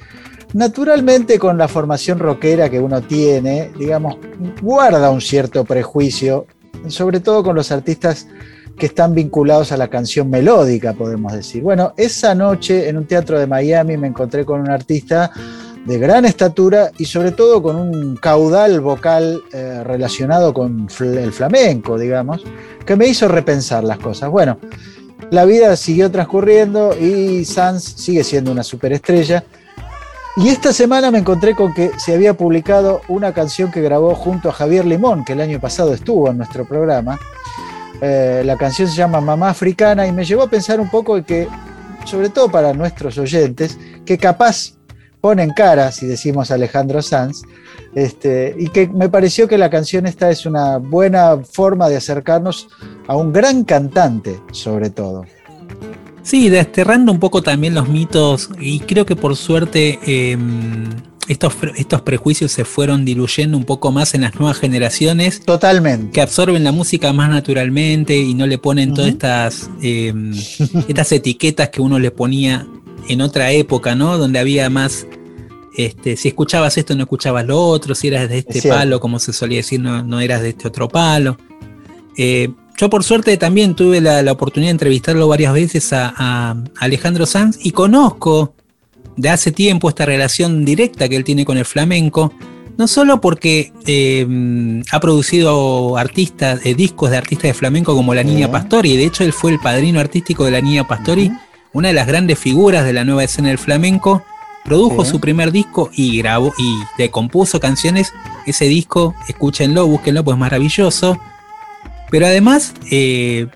[0.53, 4.17] Naturalmente con la formación rockera que uno tiene, digamos,
[4.61, 6.47] guarda un cierto prejuicio,
[6.89, 8.27] sobre todo con los artistas
[8.77, 11.63] que están vinculados a la canción melódica, podemos decir.
[11.63, 15.31] Bueno, esa noche en un teatro de Miami me encontré con un artista
[15.85, 21.99] de gran estatura y sobre todo con un caudal vocal eh, relacionado con el flamenco,
[21.99, 22.43] digamos,
[22.85, 24.31] que me hizo repensar las cosas.
[24.31, 24.59] Bueno,
[25.31, 29.45] la vida siguió transcurriendo y Sanz sigue siendo una superestrella.
[30.37, 34.49] Y esta semana me encontré con que se había publicado una canción que grabó junto
[34.49, 37.19] a Javier Limón, que el año pasado estuvo en nuestro programa.
[38.01, 41.25] Eh, la canción se llama Mamá Africana y me llevó a pensar un poco de
[41.25, 41.49] que,
[42.05, 43.77] sobre todo para nuestros oyentes,
[44.07, 44.75] que capaz
[45.21, 47.43] ponen cara, si decimos Alejandro Sanz,
[47.95, 52.69] este, y que me pareció que la canción esta es una buena forma de acercarnos
[53.09, 55.25] a un gran cantante, sobre todo.
[56.23, 60.37] Sí, desterrando un poco también los mitos y creo que por suerte eh,
[61.29, 65.41] estos, estos prejuicios se fueron diluyendo un poco más en las nuevas generaciones.
[65.43, 66.11] Totalmente.
[66.11, 68.97] Que absorben la música más naturalmente y no le ponen uh -huh.
[68.97, 70.13] todas estas, eh,
[70.89, 72.67] estas etiquetas que uno le ponía
[73.09, 74.19] en otra época, ¿no?
[74.19, 75.07] Donde había más,
[75.77, 79.33] este, si escuchabas esto no escuchabas lo otro, si eras de este palo, como se
[79.33, 81.37] solía decir, no, no eras de este otro palo.
[82.17, 82.51] Eh,
[82.81, 87.27] yo por suerte también tuve la, la, oportunidad de entrevistarlo varias veces a, a, Alejandro
[87.27, 88.55] Sanz y conozco
[89.19, 92.33] de hace tiempo esta relación directa que él tiene con el flamenco,
[92.79, 98.23] no solo porque eh, ha producido artistas, eh, discos de artistas de flamenco como La
[98.23, 98.51] Niña.
[98.51, 101.41] Pastori, de hecho él fue el padrino artístico de La Niña Pastori, uh -huh.
[101.75, 104.25] una de las grandes figuras de la nueva escena del flamenco,
[104.65, 108.15] produjo su primer disco y grabó y le compuso canciones,
[108.47, 111.19] ese disco, escúchenlo, búsquenlo, pues maravilloso.
[112.11, 113.47] Pero además, eh,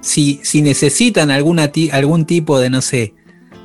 [0.00, 3.14] si, si, necesitan alguna algún tipo de, no sé,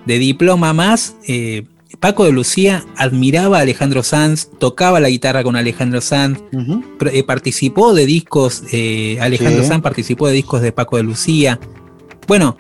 [0.05, 1.63] de diploma más, eh,
[1.99, 7.11] Paco de Lucía admiraba a Alejandro Sanz, tocaba la guitarra con Alejandro Sanz, uh -huh.
[7.13, 8.63] eh, participó de discos,
[9.21, 9.69] Alejandro sí.
[9.69, 11.59] Sanz participó de discos de Paco de Lucía.
[12.27, 12.57] Bueno,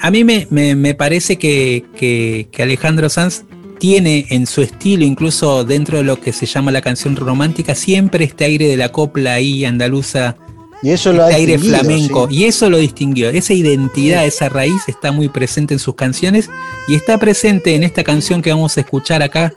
[0.00, 3.44] a mí me, me, me parece que, que, que Alejandro Sanz
[3.78, 8.24] tiene en su estilo, incluso dentro de lo que se llama la canción romántica, siempre
[8.24, 10.36] este aire de la copla ahí andaluza
[10.82, 12.28] y eso lo este aire flamenco.
[12.28, 12.36] Sí.
[12.36, 13.30] Y eso lo distinguió.
[13.30, 14.28] Esa identidad, sí.
[14.28, 16.50] esa raíz está muy presente en sus canciones
[16.88, 19.54] y está presente en esta canción que vamos a escuchar acá,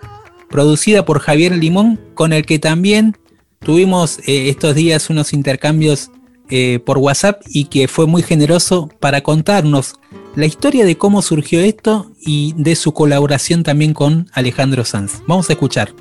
[0.50, 3.18] producida por Javier Limón, con el que también
[3.60, 6.12] tuvimos eh, estos días unos intercambios
[6.50, 9.96] eh, por WhatsApp y que fue muy generoso para contarnos
[10.36, 15.22] la historia de cómo surgió esto y de su colaboración también con Alejandro Sanz.
[15.28, 15.94] Vamos a escuchar.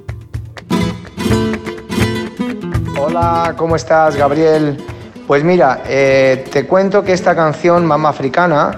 [2.98, 4.78] Hola, ¿cómo estás, Gabriel?
[5.28, 8.70] Pues mira, eh, te cuento que esta canción, Mama Africana,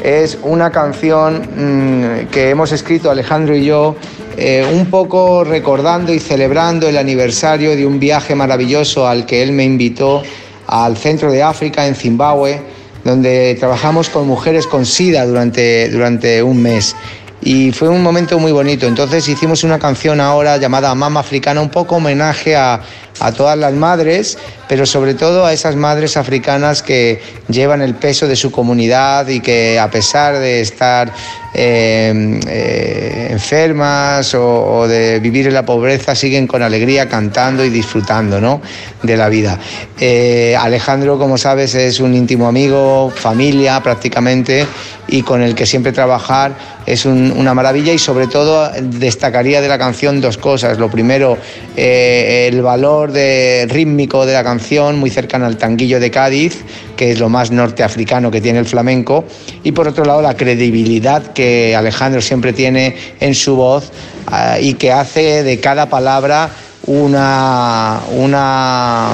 [0.00, 3.96] es una canción mm, que hemos escrito Alejandro y yo
[4.36, 9.50] eh, un poco recordando y celebrando el aniversario de un viaje maravilloso al que él
[9.50, 10.22] me invitó
[10.68, 12.60] al centro de África, en Zimbabue,
[13.02, 16.94] donde trabajamos con mujeres con SIDA durante, durante un mes.
[17.42, 18.86] Y fue un momento muy bonito.
[18.86, 22.80] Entonces hicimos una canción ahora llamada Mama Africana, un poco homenaje a,
[23.20, 24.38] a todas las madres,
[24.68, 29.40] pero sobre todo a esas madres africanas que llevan el peso de su comunidad y
[29.40, 31.12] que a pesar de estar
[31.58, 38.42] eh, eh, enfermas o, de vivir en la pobreza siguen con alegría cantando y disfrutando
[38.42, 38.60] ¿no?
[39.02, 39.58] de la vida.
[39.98, 44.66] Eh, Alejandro, como sabes, es un íntimo amigo, familia prácticamente,
[45.08, 46.52] y con el que siempre trabajar
[46.84, 50.78] es una maravilla y sobre todo destacaría de la canción dos cosas.
[50.78, 51.38] Lo primero,
[51.76, 54.55] el valor de, rítmico de la canción,
[54.96, 56.64] muy cercana al tanguillo de Cádiz,
[56.96, 59.24] que es lo más norteafricano que tiene el flamenco,
[59.62, 63.90] y por otro lado la credibilidad que Alejandro siempre tiene en su voz
[64.26, 66.50] ah, y que hace de cada palabra
[66.86, 69.10] una, una,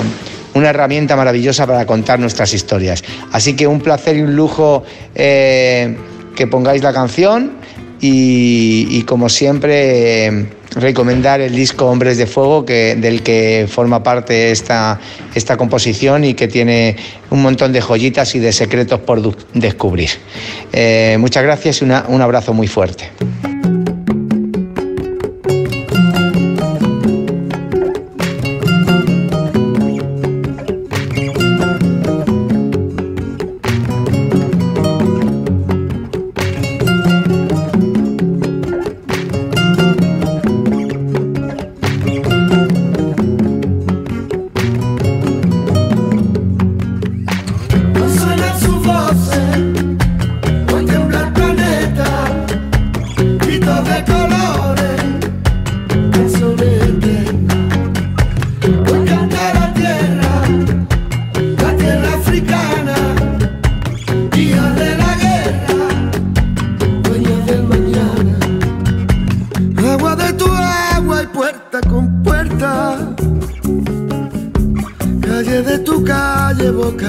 [0.55, 3.03] una, herramienta maravillosa para contar nuestras historias.
[3.33, 4.85] Así que un placer y un lujo
[5.15, 5.97] eh,
[6.37, 7.53] que pongáis la canción
[8.01, 15.01] y, como siempre recomendar el disco Hombres de Fuego, que, del que forma parte esta,
[15.35, 16.97] esta composición y que tiene
[17.31, 19.21] un montón de joyitas y de secretos por
[19.53, 20.11] descubrir.
[20.73, 23.11] Eh, muchas gracias y un abrazo muy fuerte.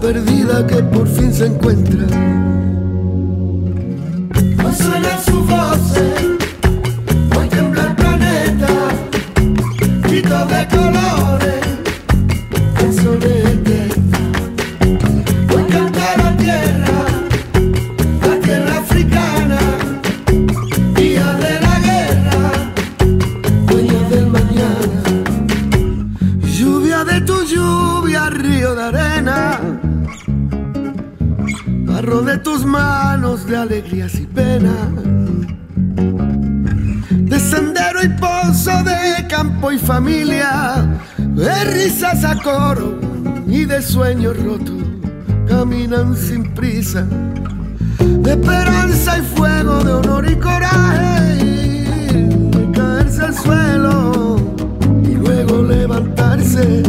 [0.00, 2.39] perdida que por fin se encuentra.
[48.30, 54.36] Esperanza y fuego, de honor y coraje, de caerse al suelo
[55.04, 56.82] y luego levantarse.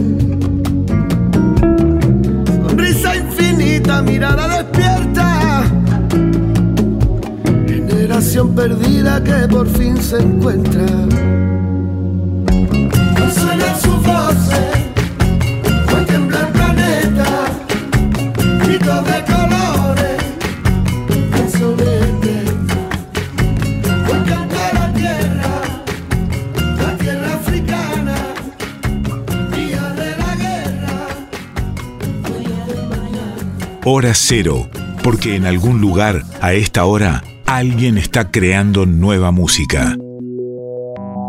[2.68, 5.64] Sonrisa infinita, mirada despierta,
[7.68, 11.01] generación perdida que por fin se encuentra.
[34.02, 34.68] Hora Cero,
[35.04, 39.96] porque en algún lugar, a esta hora, alguien está creando nueva música.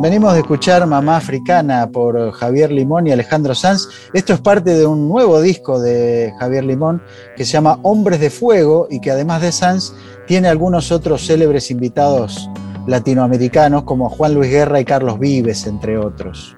[0.01, 3.89] Venimos de escuchar Mamá Africana por Javier Limón y Alejandro Sanz.
[4.15, 7.03] Esto es parte de un nuevo disco de Javier Limón
[7.37, 9.93] que se llama Hombres de Fuego y que además de Sanz
[10.27, 12.49] tiene algunos otros célebres invitados
[12.87, 16.57] latinoamericanos como Juan Luis Guerra y Carlos Vives, entre otros.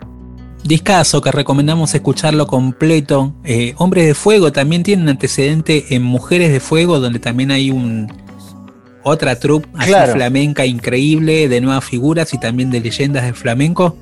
[0.65, 3.35] Discazo que recomendamos escucharlo completo.
[3.45, 7.71] Eh, Hombres de Fuego también tiene un antecedente en Mujeres de Fuego, donde también hay
[7.71, 8.11] un
[9.03, 10.15] otra troupe así Claro.
[10.15, 13.97] flamenca increíble de nuevas figuras y también de leyendas de flamenco.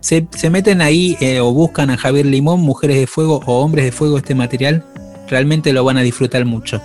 [0.00, 3.84] Se, se meten ahí eh, o buscan a Javier Limón, Mujeres de Fuego o Hombres
[3.84, 4.84] de Fuego este material,
[5.28, 6.80] realmente lo van a disfrutar mucho.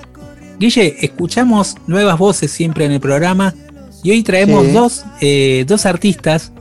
[0.59, 3.53] Guille, escuchamos nuevas voces siempre en el programa
[4.03, 4.71] y hoy traemos Sí.
[4.71, 6.51] dos, eh, dos artistas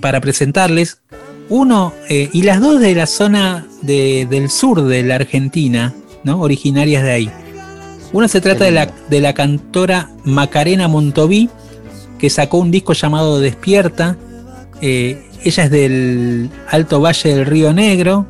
[0.00, 1.00] para presentarles.
[1.48, 5.94] Uno, eh, y las dos de la zona de- del sur de la Argentina,
[6.24, 6.40] ¿no?
[6.40, 7.30] originarias de ahí.
[8.12, 11.48] Uno se trata de la, de la cantora Macarena Montoví,
[12.18, 14.16] que sacó un disco llamado Despierta.
[14.80, 18.26] Eh, ella es del Alto Valle del Río Negro.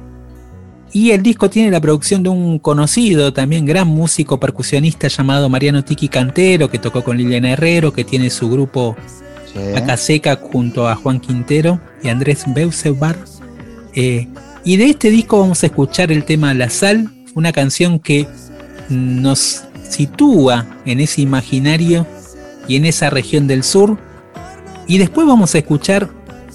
[0.92, 5.84] Y el disco tiene la producción de un conocido, también gran músico percusionista llamado Mariano
[5.84, 8.96] Tiki Cantero, que tocó con Liliana Herrero, que tiene su grupo
[9.76, 13.16] Acá Seca junto a Juan Quintero y Andrés Beusebar.
[13.94, 14.28] Eh,
[14.64, 18.26] y de este disco vamos a escuchar el tema La Sal, una canción que
[18.88, 22.06] nos sitúa en ese imaginario
[22.66, 23.98] y en esa región del sur.
[24.86, 26.08] Y después vamos a escuchar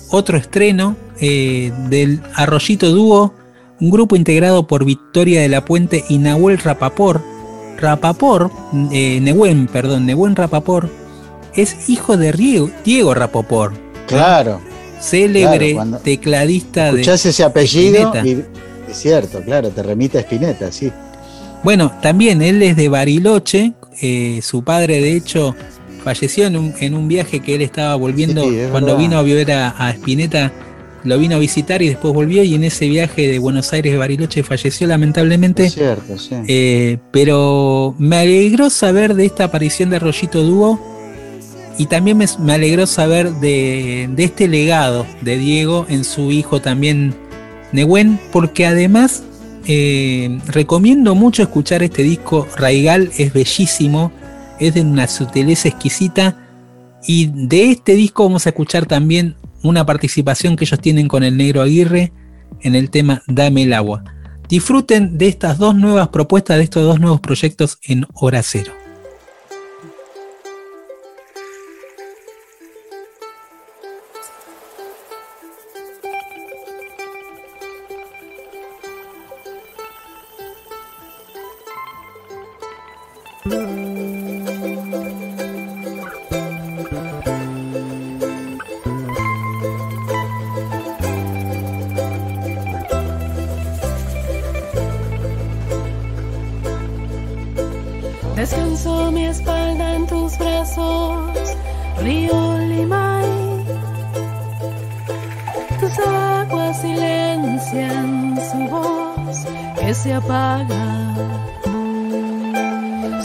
[0.09, 3.33] otro estreno eh, del Arroyito Dúo,
[3.79, 7.21] un grupo integrado por Victoria de la Puente y Nahuel Rapapor.
[7.77, 8.51] Rapapor,
[8.91, 10.89] eh, perdón, Nehuen Rapapor,
[11.55, 13.75] es hijo de Riego- Diego Rapoport.
[14.07, 14.59] Claro.
[14.99, 17.01] Célebre Claro, tecladista de.
[17.01, 18.27] Escuchás ese apellido Spinetta.
[18.27, 20.91] y es cierto, claro, te remite a Spinetta, sí.
[21.63, 23.73] Bueno, también él es de Bariloche.
[24.01, 25.55] eh, su padre, de hecho,
[26.03, 28.43] falleció en un, en un viaje que él estaba volviendo.
[28.49, 29.23] Sí, es cuando verdad.
[29.25, 30.51] vino a a, a Spinetta,
[31.03, 32.43] lo vino a visitar y después volvió.
[32.43, 35.65] Y en ese viaje de Buenos Aires a Bariloche falleció lamentablemente.
[35.65, 36.35] Es cierto, sí.
[36.47, 40.79] Eh, pero me alegró saber de esta aparición de Rollito Dúo
[41.77, 47.15] y también me, alegró saber de, de este legado de Diego en su hijo también
[47.71, 49.23] Nehuen, porque además
[49.65, 52.47] eh, recomiendo mucho escuchar este disco.
[52.55, 54.11] Raigal es bellísimo,
[54.59, 56.37] es de una sutileza exquisita
[57.05, 61.37] y de este disco vamos a escuchar también una participación que ellos tienen con el
[61.37, 62.11] negro Aguirre
[62.61, 64.03] en el tema Dame el agua.
[64.47, 68.82] Disfruten de estas dos nuevas propuestas, de estos dos nuevos proyectos en Hora Cero.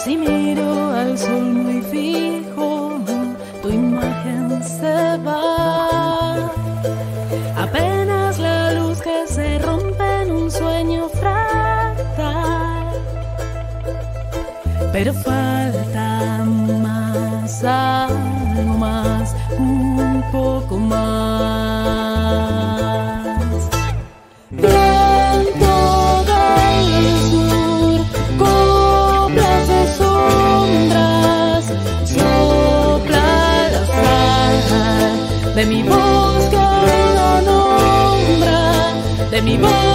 [0.09, 2.99] Si miro al sol muy fijo,
[3.61, 6.51] tu imagen se va.
[7.55, 12.89] Apenas la luz que se rompe en un sueño fractal
[14.95, 16.43] pero falta
[39.57, 39.88] mi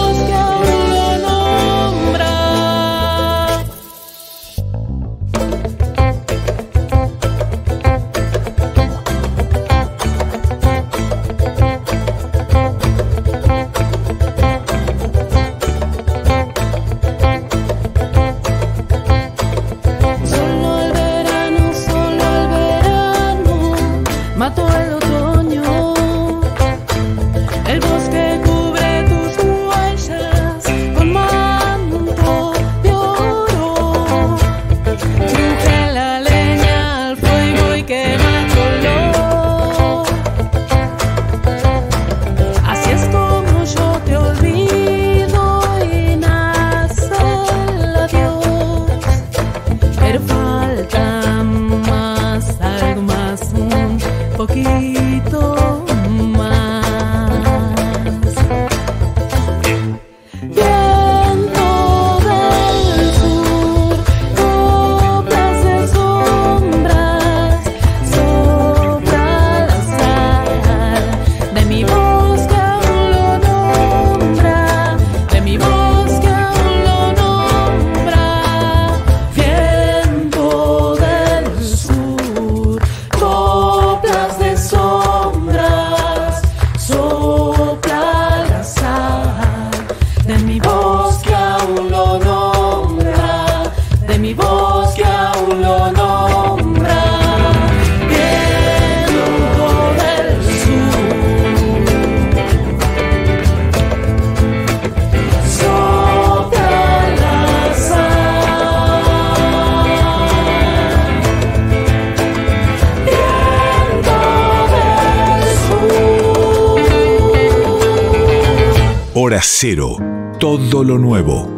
[120.41, 121.52] Todo lo nuevo.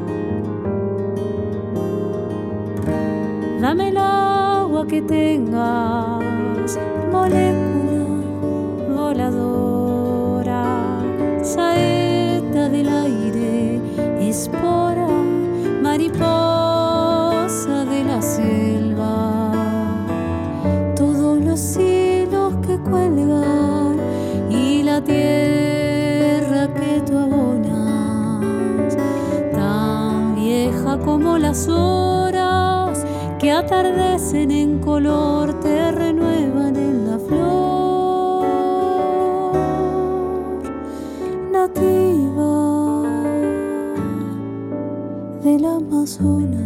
[34.95, 38.45] Color, te renuevan en la flor
[41.51, 42.53] nativa
[45.43, 46.64] del Amazonas.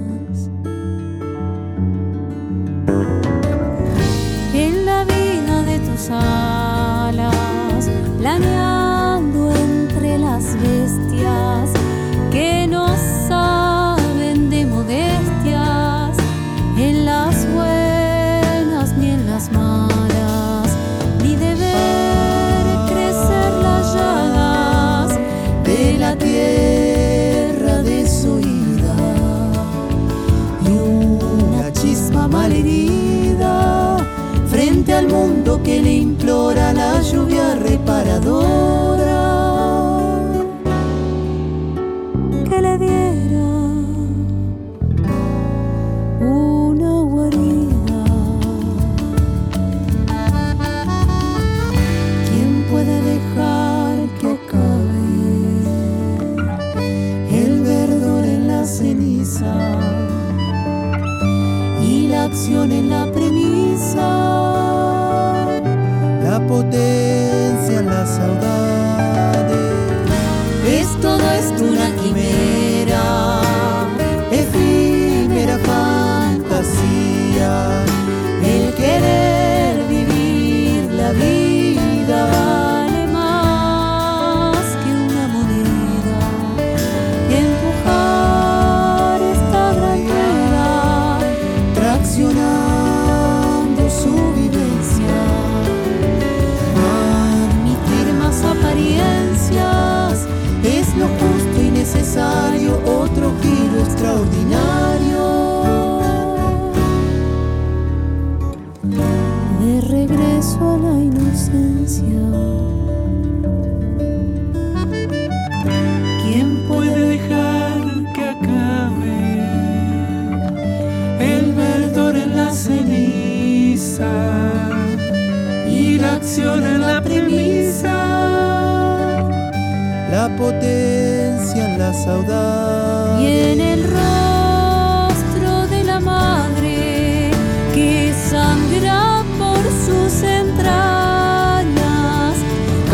[132.04, 133.22] Saudade.
[133.22, 137.32] Y en el rostro de la madre
[137.74, 141.76] que sangra por sus entrañas,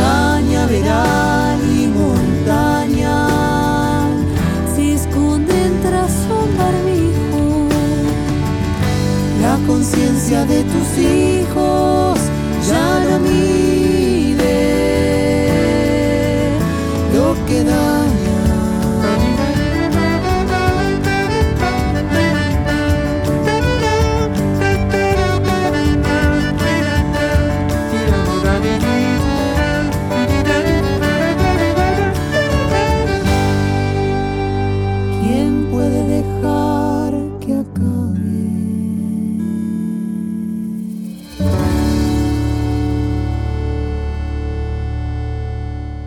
[0.01, 3.17] cañaveral y montaña.
[4.75, 7.43] se esconden tras un barbijo.
[9.41, 12.19] La conciencia de tus hijos
[12.69, 14.55] ya no mide
[17.13, 18.04] lo que daña.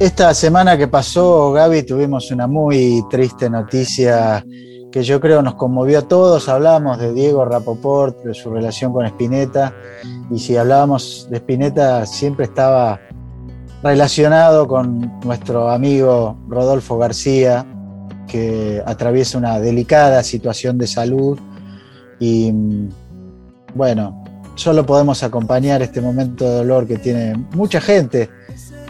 [0.08, 4.42] Esta semana que pasó, Gaby, tuvimos una muy triste noticia
[4.90, 6.48] que yo creo nos conmovió a todos.
[6.48, 9.74] Hablábamos de Diego Rapoport, de su relación con Spinetta,
[10.30, 12.98] y si hablábamos de Spinetta, siempre estaba
[13.82, 17.66] relacionado con nuestro amigo Rodolfo García,
[18.26, 21.38] que atraviesa una delicada situación de salud.
[22.18, 22.88] Y mm,
[23.74, 28.30] bueno, solo podemos acompañar este momento de dolor que tiene mucha gente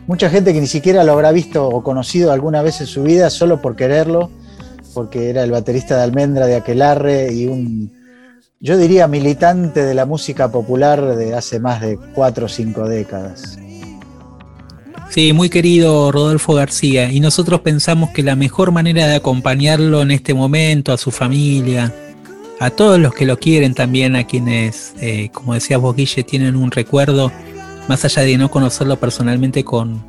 [0.09, 3.31] mucha gente que ni siquiera lo habrá visto o conocido alguna vez en su vida
[3.31, 4.31] solo por quererlo,
[4.95, 7.93] porque era el baterista de Almendra de Aquelarre y un,
[8.59, 13.59] yo diría, militante de la música popular de hace más de cuatro o cinco décadas.
[15.11, 17.11] Sí, muy querido Rodolfo García.
[17.11, 21.95] Y nosotros pensamos que la mejor manera de acompañarlo en este momento, a su familia,
[22.61, 26.57] a todos los que lo quieren también, a quienes, eh, como decías vos, Guille, tienen
[26.57, 27.31] un recuerdo,
[27.89, 30.03] más allá de no conocerlo personalmente con,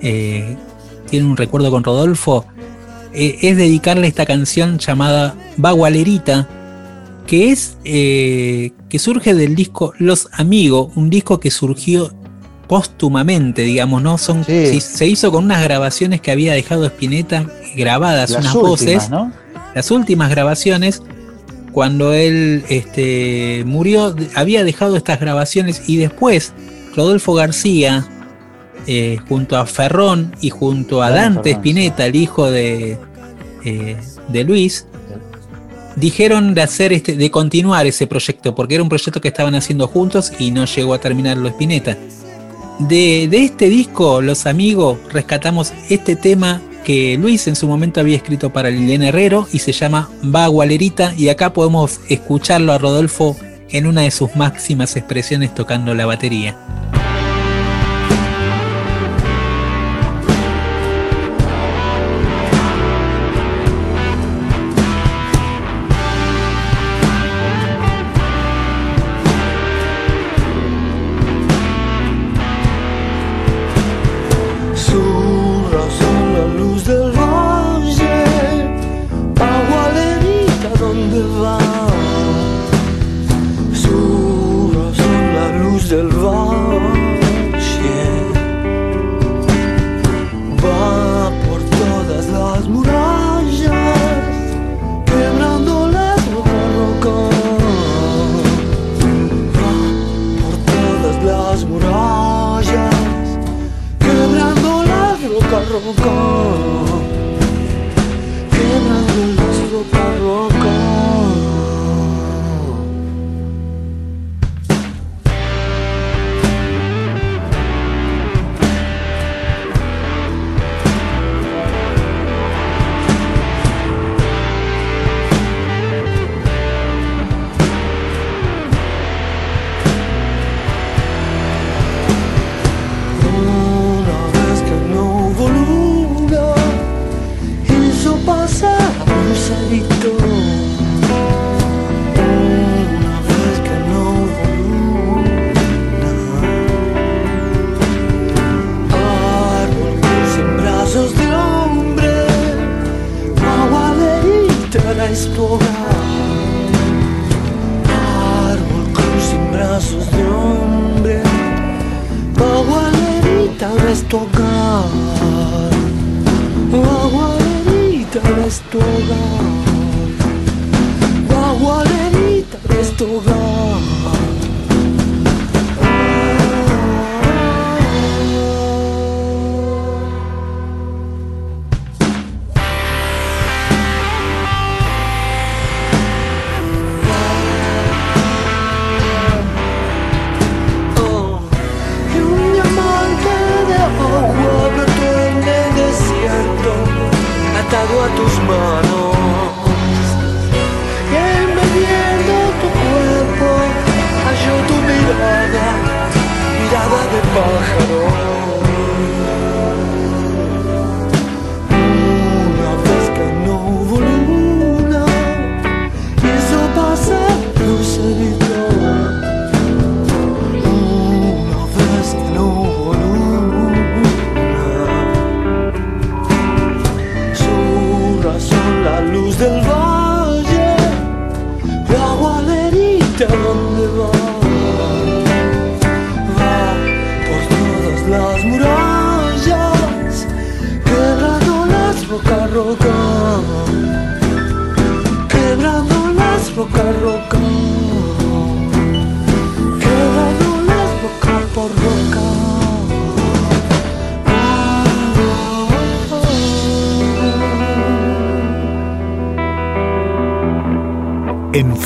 [0.00, 0.56] eh,
[1.10, 2.44] tienen un recuerdo con Rodolfo,
[3.12, 6.48] eh, es dedicarle esta canción llamada Bagualerita,
[7.26, 12.12] que es eh, que surge del disco Los Amigos, un disco que surgió
[12.68, 14.18] póstumamente, digamos, ¿no?
[14.18, 14.66] Son, Sí.
[14.66, 17.46] se, se hizo con unas grabaciones que había dejado Spinetta
[17.76, 19.10] grabadas, Las unas últimas, voces.
[19.10, 19.32] ¿no?
[19.74, 21.02] Las últimas grabaciones,
[21.72, 26.52] cuando él este, murió, había dejado estas grabaciones y después
[26.98, 28.04] Rodolfo García,
[28.88, 32.98] eh, junto a Ferrón y junto a Dante Spinetta, el hijo de,
[33.64, 33.96] eh,
[34.26, 34.84] de Luis,
[35.94, 39.86] dijeron de hacer este, de continuar ese proyecto, porque era un proyecto que estaban haciendo
[39.86, 41.96] juntos y no llegó a terminarlo Spinetta.
[42.80, 48.16] De, de este disco, Los Amigos, rescatamos este tema que Luis en su momento había
[48.16, 53.36] escrito para Liliana Herrero y se llama Va Gualerita y acá podemos escucharlo a Rodolfo
[53.70, 56.56] en una de sus máximas expresiones tocando la batería.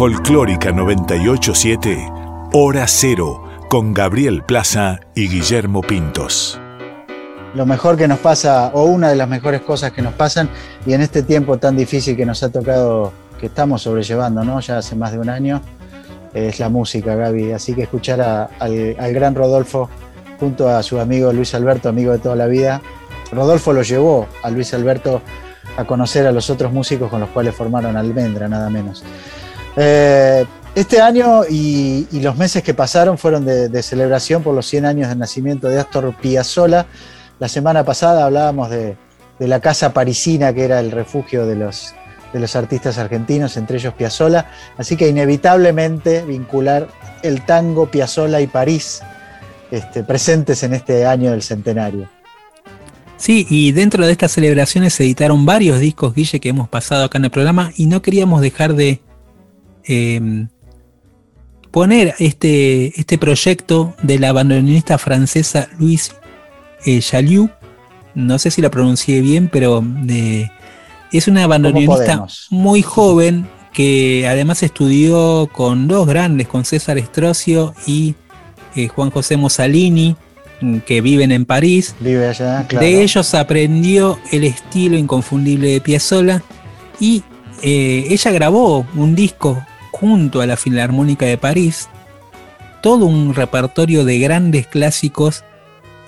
[0.02, 2.10] Folclórica 987,
[2.54, 6.60] Hora Cero, con Gabriel Plaza y Guillermo Pintos.
[7.54, 10.50] Lo mejor que nos pasa, o una de las mejores cosas que nos pasan,
[10.84, 14.58] y en este tiempo tan difícil que nos ha tocado, que estamos sobrellevando, ¿no?
[14.58, 15.62] Ya hace más de un año,
[16.34, 17.52] es la música, Gaby.
[17.52, 19.88] Así que escuchar al, al gran Rodolfo
[20.40, 22.82] junto a su amigo Luis Alberto, amigo de toda la vida.
[23.30, 25.22] Rodolfo lo llevó a Luis Alberto
[25.76, 29.04] a conocer a los otros músicos con los cuales formaron Almendra, nada menos.
[29.76, 30.44] Eh,
[30.74, 35.18] este año y, los meses que pasaron fueron de, celebración por los 100 años del
[35.18, 36.86] nacimiento de Astor Piazzolla.
[37.38, 38.96] La semana pasada hablábamos de,
[39.38, 41.94] la casa parisina que era el refugio de los,
[42.32, 44.46] de los artistas argentinos, entre ellos Piazzolla.
[44.78, 46.88] Así que inevitablemente vincular
[47.22, 49.02] el tango, Piazzolla y París
[49.70, 52.08] este, presentes en este año del centenario.
[53.16, 57.18] Sí, y dentro de estas celebraciones se editaron varios discos, Guille, que hemos pasado acá
[57.18, 59.00] en el programa, y no queríamos dejar de
[59.84, 60.46] eh,
[61.70, 66.12] poner este, este proyecto de la bandoneonista francesa Louise
[66.84, 67.50] eh, Chaliou,
[68.14, 70.50] no sé si la pronuncié bien, pero eh,
[71.10, 78.14] es una bandoneonista muy joven que además estudió con dos grandes, con César Estrocio y
[78.76, 80.14] eh, Juan José Mussolini,
[80.60, 81.94] mm, que viven en París.
[82.00, 82.84] Vive allá, claro.
[82.84, 86.42] De ellos aprendió el estilo inconfundible de Piazzolla
[87.00, 87.22] y
[87.62, 91.88] eh, ella grabó un disco junto a la Filarmónica de París,
[92.82, 95.44] todo un repertorio de grandes clásicos,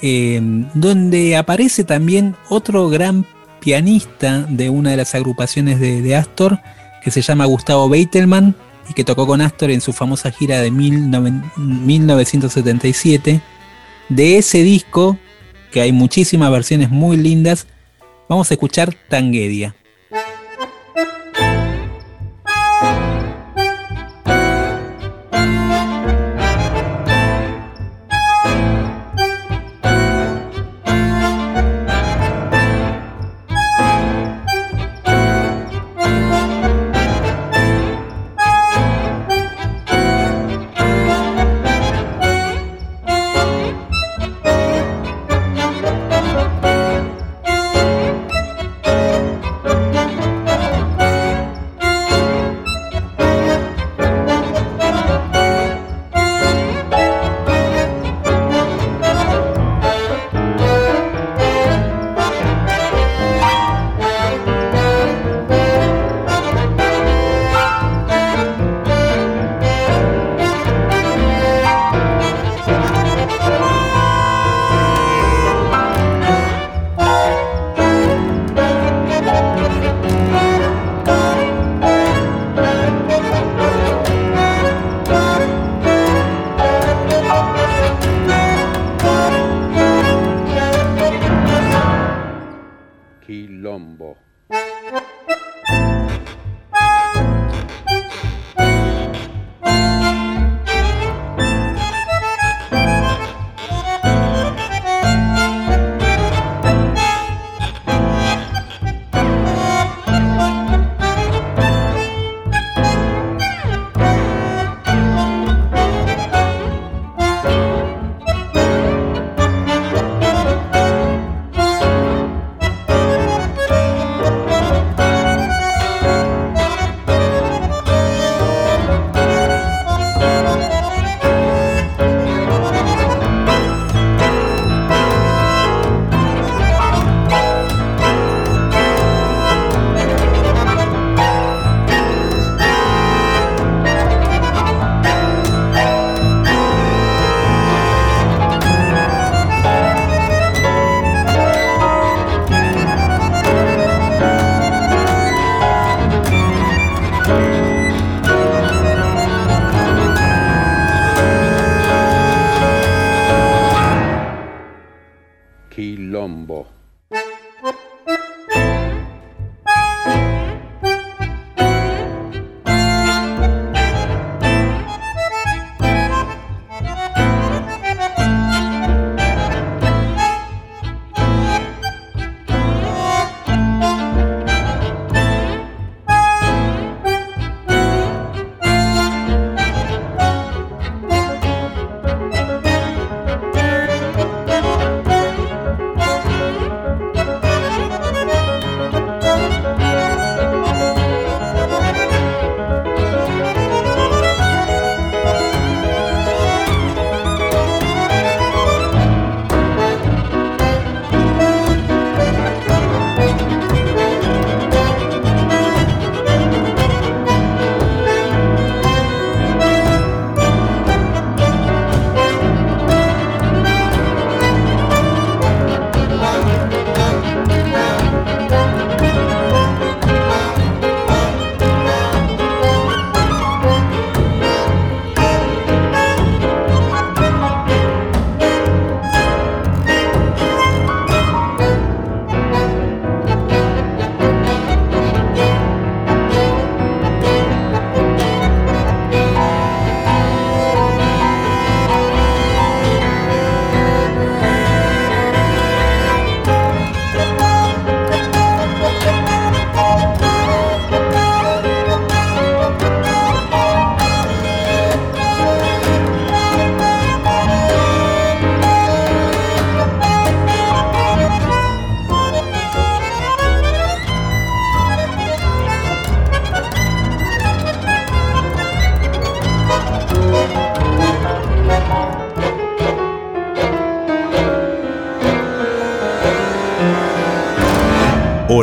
[0.02, 0.40] eh,
[0.74, 3.24] donde aparece también otro gran
[3.60, 6.58] pianista de una de las agrupaciones de, de Astor,
[7.02, 8.56] que se llama Gustavo Beitelman,
[8.88, 13.40] y que tocó con Astor en su famosa gira de 1977.
[14.08, 15.18] De ese disco,
[15.72, 17.66] que hay muchísimas versiones muy lindas,
[18.28, 19.74] vamos a escuchar Tanguedia.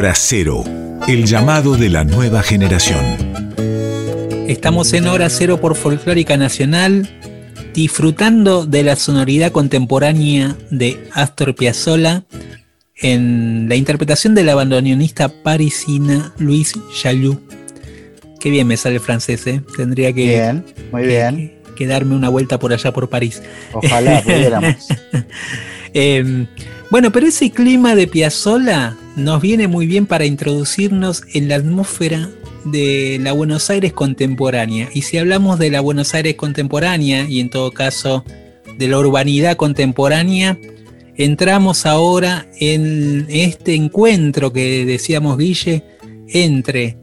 [0.02, 0.64] Hora Cero,
[1.08, 3.06] el llamado de la nueva generación.
[4.48, 7.08] Estamos en Hora Cero por Folclórica Nacional,
[7.76, 12.24] disfrutando de la sonoridad contemporánea de Astor Piazzolla
[12.96, 16.74] en la interpretación del abandoneonista parisina Luis
[17.04, 17.40] Jalou.
[18.40, 19.62] Qué bien me sale el francés, ¿eh?
[19.78, 21.54] Tendría que, Bien, muy que- bien.
[21.76, 23.44] que darme una vuelta por allá por París.
[23.72, 24.76] Ojalá pudiéramos.
[25.94, 26.48] Eh,
[26.92, 32.30] bueno, pero ese clima de Piazzolla nos viene muy bien para introducirnos en la atmósfera
[32.66, 34.90] de la Buenos Aires contemporánea.
[34.94, 38.26] Y si hablamos de la Buenos Aires contemporánea, y en todo caso
[38.78, 40.60] de la urbanidad contemporánea,
[41.16, 45.86] entramos ahora en este encuentro que decíamos Guille
[46.28, 46.98] entre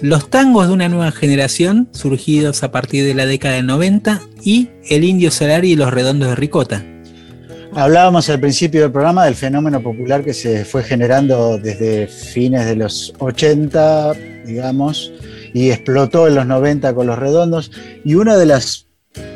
[0.00, 4.68] los tangos de una nueva generación, surgidos a partir de la década del 90, y
[4.88, 6.97] el Indio Solari y los Redondos de Ricota.
[7.78, 12.74] Hablábamos al principio del programa del fenómeno popular que se fue generando desde fines de
[12.74, 14.14] los 80,
[14.44, 15.12] digamos,
[15.54, 17.70] y explotó en los 90 con los redondos.
[18.04, 18.88] Y una de las,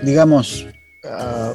[0.03, 0.67] digamos,
[1.09, 1.53] ah,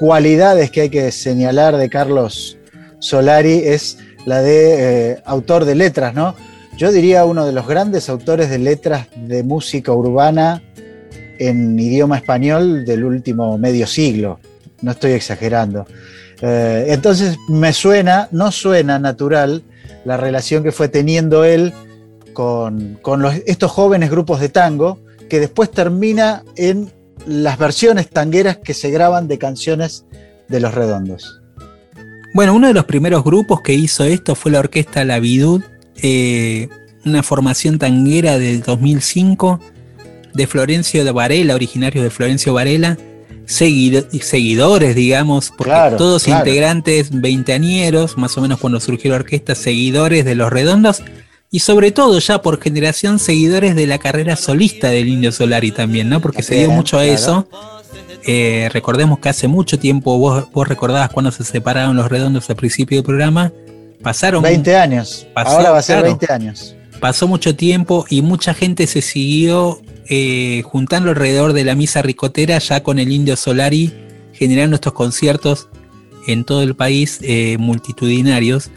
[0.00, 2.58] cualidades que hay que señalar de Carlos
[2.98, 6.34] Solari es la de eh, autor de letras, ¿no?
[6.76, 10.64] Yo diría uno de los grandes autores de letras de música urbana
[11.38, 14.40] en idioma español del último medio siglo.
[14.82, 15.86] No estoy exagerando.
[16.40, 19.62] Eh, entonces me suena, no suena natural
[20.04, 21.72] la relación que fue teniendo él
[22.32, 22.98] con,
[23.46, 26.92] estos jóvenes grupos de tango, que después termina en
[27.26, 30.04] las versiones tangueras que se graban de canciones
[30.46, 31.40] de los redondos.
[32.34, 35.62] Bueno, uno de los primeros grupos que hizo esto fue la orquesta La Vidud,
[36.00, 36.68] eh,
[37.04, 39.58] una formación tanguera del 2005
[40.34, 42.96] de Florencio de Varela, originario de Florencio Varela,
[43.48, 46.46] seguido- seguidores, digamos, porque Claro, todos claro.
[46.46, 51.02] integrantes veinteañeros, más o menos cuando surgió la orquesta, seguidores de los redondos
[51.50, 56.08] y sobre todo ya por generación seguidores de la carrera solista del Indio Solari también,
[56.10, 56.20] ¿no?
[56.20, 57.14] Porque se dio mucho a claro.
[57.14, 57.48] eso.
[58.26, 62.56] Eh, recordemos que hace mucho tiempo, vos, vos recordabas cuando se separaron los redondos al
[62.56, 63.52] principio del programa,
[64.02, 65.26] pasaron 20 años.
[65.32, 66.08] pasó, Ahora va a ser claro.
[66.18, 66.74] 20 años.
[67.00, 72.58] pasó mucho tiempo y mucha gente se siguió eh, juntando alrededor de la misa ricotera
[72.58, 73.92] ya con el Indio Solari,
[74.32, 75.68] generando estos conciertos
[76.26, 78.70] en todo el país eh, multitudinarios.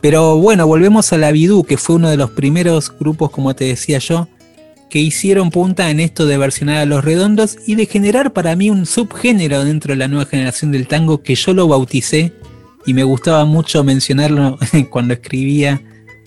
[0.00, 3.64] Pero bueno, volvemos a la Bidú, que fue uno de los primeros grupos, como te
[3.64, 4.28] decía yo,
[4.88, 8.70] que hicieron punta en esto de versionar a los redondos y de generar para mí
[8.70, 12.32] un subgénero dentro de la nueva generación del tango que yo lo bauticé
[12.86, 14.58] y me gustaba mucho mencionarlo
[14.90, 15.80] cuando escribía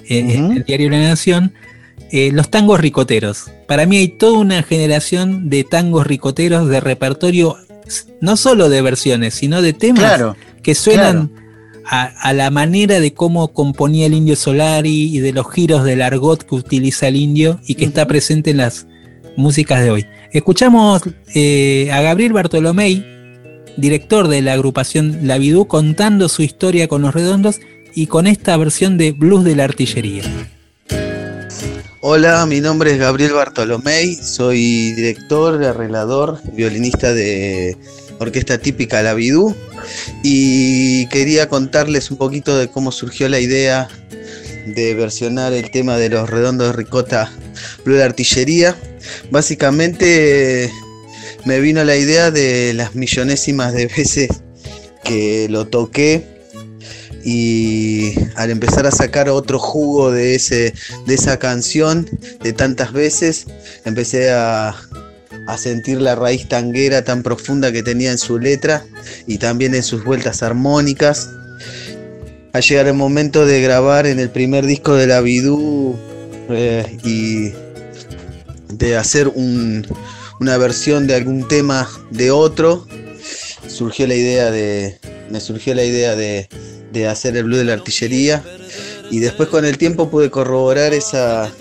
[0.08, 1.54] eh, en el diario La Nación,
[2.16, 3.50] eh, los tangos ricoteros.
[3.68, 7.58] Para mí hay toda una generación de tangos ricoteros de repertorio,
[8.22, 11.32] no solo de versiones, sino de temas Claro, que suenan
[11.88, 16.04] a, a la manera de cómo componía el indio Solari y de los giros del
[16.04, 18.86] argot que utiliza el indio y que está presente en las
[19.36, 20.06] músicas de hoy.
[20.32, 21.02] Escuchamos
[21.34, 23.04] eh, a Gabriel Bartolomé,
[23.76, 27.60] director de la agrupación La Vidú, contando su historia con los redondos
[27.96, 30.24] y con esta versión de Blues de la Artillería.
[32.06, 37.78] Hola, mi nombre es Gabriel Bartolomé, soy director, arreglador, violinista de
[38.20, 39.56] orquesta típica La Vidú
[40.22, 43.88] y quería contarles un poquito de cómo surgió la idea
[44.68, 47.32] de versionar el tema de los redondos de ricota
[47.86, 48.76] Blue Artillería.
[49.32, 50.70] Básicamente
[51.46, 54.28] me vino la idea de las millonésimas de veces
[55.06, 56.33] que lo toqué
[57.24, 60.74] y al empezar a sacar otro jugo de, ese,
[61.06, 62.08] de esa canción
[62.42, 63.46] de tantas veces,
[63.86, 64.76] empecé a,
[65.48, 68.86] a sentir la raíz tanguera tan profunda que tenía en su letra
[69.28, 71.30] y también en sus vueltas armónicas.
[72.54, 75.96] A llegar el momento de grabar en el primer disco de la Bidú
[76.50, 77.52] eh, y
[78.76, 79.88] de hacer un-
[80.40, 82.86] una versión de algún tema de otro,
[83.68, 85.00] surgió la idea de.
[85.32, 86.48] Me surgió la idea de,
[86.94, 88.42] de hacer el blues de la artillería.
[89.12, 91.52] Y después con el tiempo pude corroborar esa,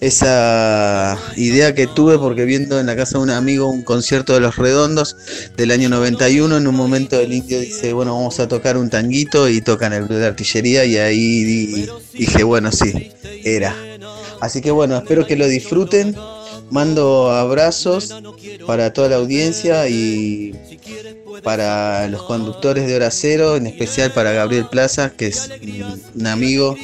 [0.00, 4.40] esa idea que tuve porque viendo en la casa de un amigo un concierto de
[4.40, 5.16] los redondos
[5.56, 9.48] del año 91, en un momento el indio dice, bueno, vamos a tocar un tanguito
[9.48, 13.12] y tocan el blues de artillería y ahí di- dije, bueno, sí,
[13.44, 13.74] era.
[14.40, 16.14] Así que bueno, espero que lo disfruten.
[16.70, 18.14] Mando abrazos
[18.66, 20.54] para toda la audiencia y
[21.42, 25.50] para los conductores de Hora Cero, en especial para Gabriel Plaza, que es
[26.14, 26.76] un- amigo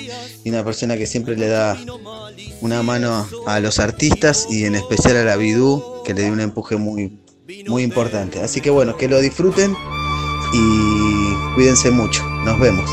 [0.44, 1.78] y una persona que siempre le da
[2.61, 6.40] una mano a los artistas y en especial a la Bidú, que le dio un
[6.40, 7.19] empuje muy,
[7.66, 8.40] muy importante.
[8.40, 9.74] Así que bueno, que lo disfruten
[10.52, 12.23] y cuídense mucho.
[12.44, 12.89] Nos vemos.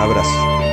[0.00, 0.69] Abrazos.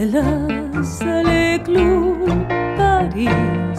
[0.00, 2.26] El Asale Club
[2.78, 3.69] París.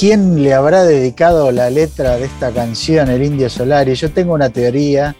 [0.00, 3.94] Quién le habrá dedicado la letra de esta canción, el Indio Solari?
[3.94, 5.14] Yo tengo una teoría.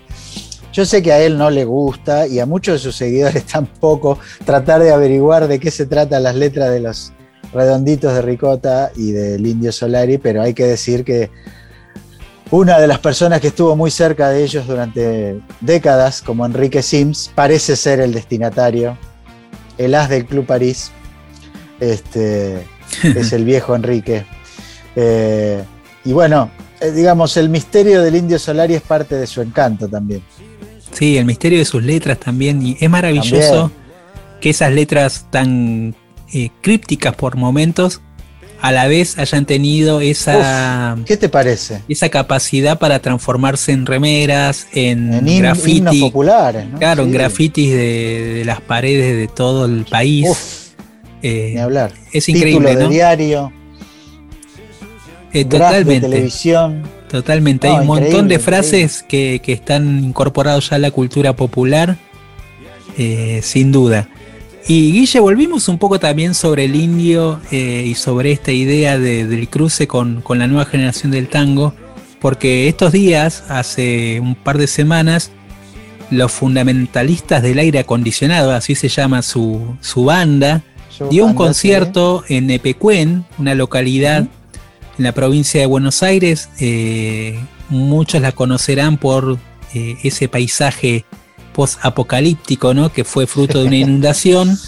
[0.72, 4.18] Yo sé que a él no le gusta y a muchos de sus seguidores tampoco
[4.46, 7.12] tratar de averiguar de qué se tratan las letras de los
[7.52, 11.30] redonditos de Ricota y del Indio Solari, pero hay que decir que
[12.50, 17.30] una de las personas que estuvo muy cerca de ellos durante décadas, como Enrique Sims,
[17.34, 18.96] parece ser el destinatario,
[19.76, 20.90] el as del Club París.
[21.80, 22.66] Este,
[23.02, 24.24] es el viejo Enrique.
[24.96, 25.62] Eh,
[26.04, 26.50] y bueno,
[26.80, 30.22] eh, digamos, el misterio del Indio Solari es parte de su encanto también.
[30.92, 32.66] Sí, el misterio de sus letras también.
[32.66, 33.70] Y es maravilloso
[34.40, 35.94] que esas letras tan
[36.32, 38.00] eh, crípticas por momentos
[38.62, 40.96] a la vez hayan tenido esa.
[41.06, 41.82] ¿Qué te parece?
[41.88, 45.58] Esa capacidad para transformarse en remeras, en, En himnos
[46.00, 46.78] populares, ¿no?
[46.78, 50.72] Claro, en grafitis de, de las paredes de todo el país.
[51.22, 51.92] Eh, Ni hablar.
[52.12, 52.90] Es Título increíble, de ¿no?
[52.90, 53.52] diario,
[55.32, 56.08] Eh, de totalmente.
[56.08, 56.82] televisión.
[57.10, 61.34] Totalmente, No, hay un montón de frases que, que están incorporados ya a la cultura
[61.34, 61.96] popular,
[62.98, 64.08] eh, sin duda.
[64.68, 69.26] Y Guille, volvimos un poco también sobre el indio eh, y sobre esta idea de-
[69.26, 71.74] del cruce con, con la nueva generación del tango,
[72.20, 75.30] porque estos días, hace un par de semanas,
[76.10, 80.62] los fundamentalistas del aire acondicionado, así se llama su, su banda,
[80.98, 84.26] Yo dio un concierto en Epecuén, una localidad
[85.00, 86.50] en la provincia de Buenos Aires.
[86.60, 87.38] eh,
[87.70, 89.38] muchos la conocerán por
[89.72, 91.06] eh, ese paisaje
[91.54, 92.92] post-apocalíptico, ¿no?
[92.92, 94.58] Que fue fruto de una inundación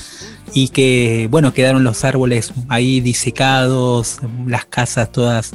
[0.54, 5.52] y que, bueno, quedaron los árboles ahí disecados, las casas todas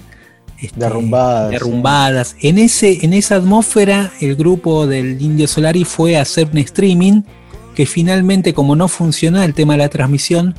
[0.62, 2.36] este, Derrumbadas, derrumbadas.
[2.42, 7.24] En, ese, en esa atmósfera, el grupo del Indio Solari fue a hacer un streaming
[7.74, 10.54] que finalmente, como no funcionó el tema de la transmisión,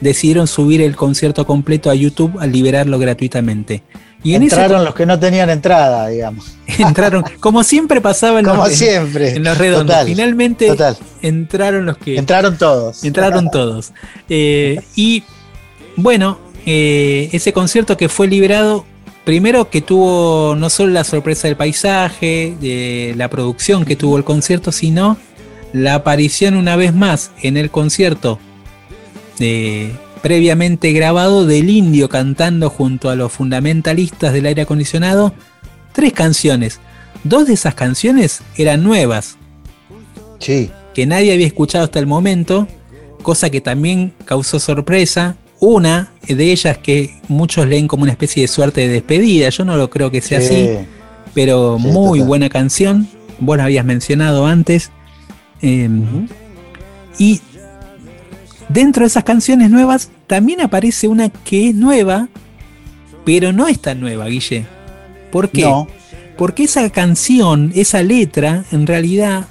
[0.00, 3.82] decidieron subir el concierto completo a YouTube al liberarlo gratuitamente.
[4.24, 6.56] Y en ese Entraron los que no tenían entrada, digamos.
[6.78, 9.30] entraron, como siempre pasaba en Como los, en- siempre.
[9.34, 9.86] en los redondos.
[9.96, 10.96] Total, Finalmente total.
[11.22, 13.02] entraron los que Entraron todos.
[13.04, 13.92] entraron todos.
[14.28, 15.24] Eh, y
[15.96, 18.84] bueno, eh, ese concierto que fue liberado,
[19.24, 24.24] primero que tuvo no solo la sorpresa del paisaje, de la producción que tuvo el
[24.24, 25.16] concierto, sino
[25.72, 28.38] la aparición una vez más en el concierto
[29.40, 29.92] eh,
[30.22, 35.34] previamente grabado del indio cantando junto a los fundamentalistas del aire acondicionado
[35.92, 36.80] tres canciones.
[37.24, 39.36] Dos de esas canciones eran nuevas.
[40.38, 40.70] Sí.
[40.94, 42.66] Que nadie había escuchado hasta el momento,
[43.22, 45.36] cosa que también causó sorpresa.
[45.60, 49.76] Una de ellas que muchos leen como una especie de suerte de despedida, yo no
[49.76, 50.46] lo creo que sea Sí.
[50.46, 50.68] así,
[51.34, 52.28] pero Sí, muy total.
[52.28, 53.08] buena canción.
[53.38, 54.90] Vos la habías mencionado antes.
[55.62, 55.88] Eh,
[57.18, 57.40] Y
[58.72, 62.28] dentro de esas canciones nuevas también aparece una que es nueva,
[63.24, 64.66] pero no es tan nueva, Guille.
[65.30, 65.62] ¿Por qué?
[65.62, 65.88] No.
[66.36, 69.46] Porque esa canción, esa letra, en realidad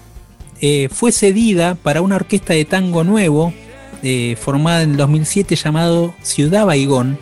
[0.59, 3.53] eh, fue cedida para una orquesta de tango nuevo,
[4.03, 7.17] eh, formada en el 2007 llamado Ciudad Baigón.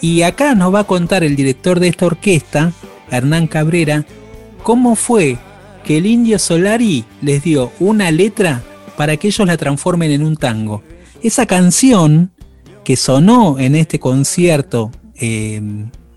[0.00, 2.72] Y acá nos va a contar el director de esta orquesta,
[3.10, 4.04] Hernán Cabrera,
[4.62, 5.38] cómo fue
[5.84, 8.62] que el indio Solari les dio una letra
[8.96, 10.82] para que ellos la transformen en un tango.
[11.22, 12.32] Esa canción
[12.84, 15.60] que sonó en este concierto eh,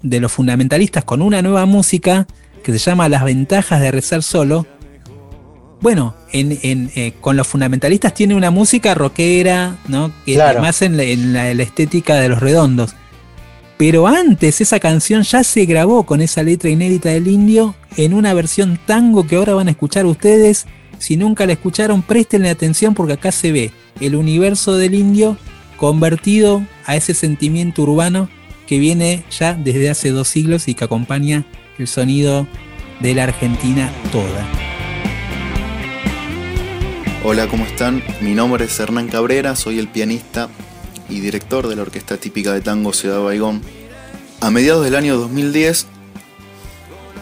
[0.01, 2.27] de los fundamentalistas con una nueva música
[2.63, 4.65] que se llama Las ventajas de rezar solo.
[5.79, 10.11] Bueno, en, en, eh, con los fundamentalistas tiene una música rockera, ¿no?
[10.25, 10.59] Que Claro.
[10.61, 12.95] más en la, en la- en la estética de los redondos.
[13.77, 18.33] Pero antes esa canción ya se grabó con esa letra inédita del indio en una
[18.33, 20.65] versión tango que ahora van a escuchar ustedes.
[20.99, 25.37] Si nunca la escucharon, prestenle atención porque acá se ve el universo del indio
[25.77, 28.29] convertido a ese sentimiento urbano
[28.65, 31.45] que viene ya desde hace dos siglos y que acompaña
[31.77, 32.47] el sonido
[32.99, 34.45] de la Argentina toda.
[37.23, 38.03] Hola, ¿cómo están?
[38.21, 40.49] Mi nombre es Hernán Cabrera, soy el pianista
[41.09, 43.61] y director de la orquesta típica de tango Ciudad Baigón.
[44.39, 45.87] A mediados del año 2010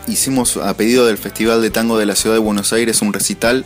[0.07, 3.65] hicimos a pedido del Festival de Tango de la Ciudad de Buenos Aires un recital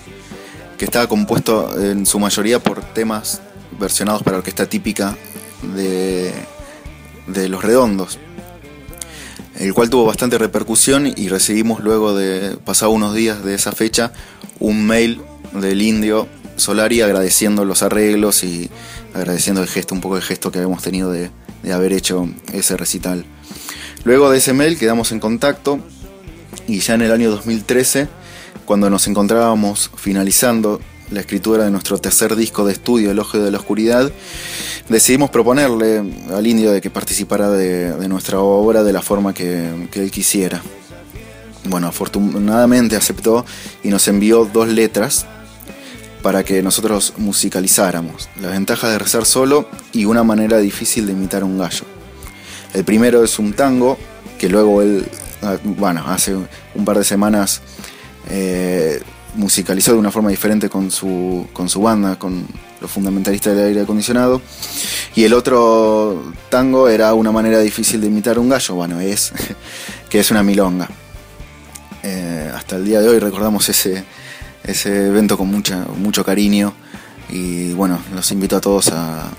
[0.78, 3.42] que estaba compuesto en su mayoría por temas
[3.80, 5.18] versionados para orquesta típica
[5.76, 6.32] de,
[7.28, 8.18] de Los Redondos,
[9.58, 14.14] el cual tuvo bastante repercusión y recibimos luego de pasado unos días de esa fecha
[14.60, 15.22] un mail
[15.54, 18.70] del indio Solari agradeciendo los arreglos y
[19.14, 21.32] agradeciendo el gesto, un poco el gesto que habíamos tenido de,
[21.64, 23.26] de haber hecho ese recital.
[24.04, 25.80] Luego de ese mail quedamos en contacto
[26.68, 28.08] y ya en el año 2013,
[28.66, 30.80] cuando nos encontrábamos finalizando
[31.12, 34.12] la escritura de nuestro tercer disco de estudio, El Ojo de la Oscuridad,
[34.88, 40.04] decidimos proponerle al indio de que participara de, nuestra obra de la forma que, que
[40.04, 40.62] él quisiera.
[41.66, 43.46] Bueno, afortunadamente aceptó
[43.84, 45.26] y nos envió dos letras
[46.22, 48.30] para que nosotros musicalizáramos.
[48.42, 51.86] La ventaja de rezar solo y una manera difícil de imitar un gallo.
[52.74, 53.98] El primero es un tango
[54.38, 55.06] que luego él,
[55.64, 57.62] bueno, hace un par de semanas
[58.30, 59.02] eh,
[59.36, 62.46] musicalizó de una forma diferente con su, con su banda, con
[62.82, 64.42] los fundamentalistas del aire acondicionado.
[65.16, 69.32] Y el otro tango era una manera difícil de imitar un gallo, bueno, es
[70.10, 70.90] que es una milonga.
[72.04, 74.04] Eh, hasta el día de hoy recordamos ese,
[74.64, 76.74] ese evento con mucha, mucho cariño
[77.30, 79.30] y bueno, los invito a todos a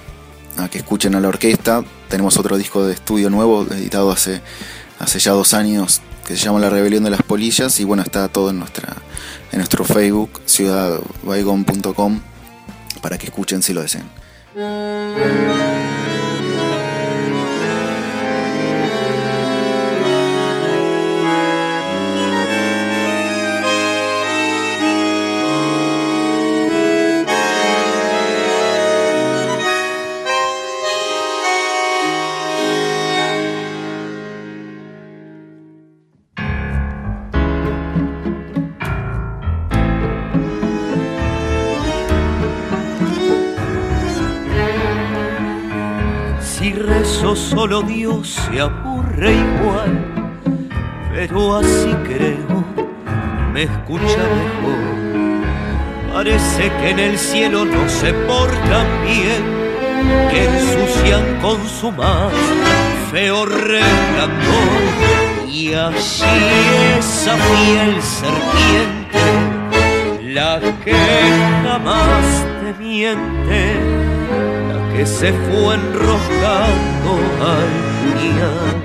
[0.70, 1.82] que escuchen a la orquesta.
[2.08, 4.42] Tenemos otro disco de estudio nuevo editado hace,
[5.00, 8.28] hace ya dos años que se llama La Rebelión de las Polillas y bueno, está
[8.28, 8.94] todo en, nuestra,
[9.50, 12.20] en nuestro Facebook, ciudadbaigon.com,
[13.00, 14.08] para que escuchen si lo desean.
[47.36, 50.32] Solo Dios se aburre igual,
[51.12, 52.64] pero así creo,
[53.52, 55.00] me escucha mejor.
[56.12, 59.42] Parece que en el cielo no se portan bien,
[60.30, 62.32] que ensucian con su más
[63.10, 64.80] feo resplandor.
[65.48, 66.24] Y allí
[66.98, 69.20] esa fiel serpiente,
[70.34, 70.94] la que
[71.62, 73.89] jamás te miente,
[75.00, 77.70] que se fue enroscando al
[78.02, 78.76] puñal.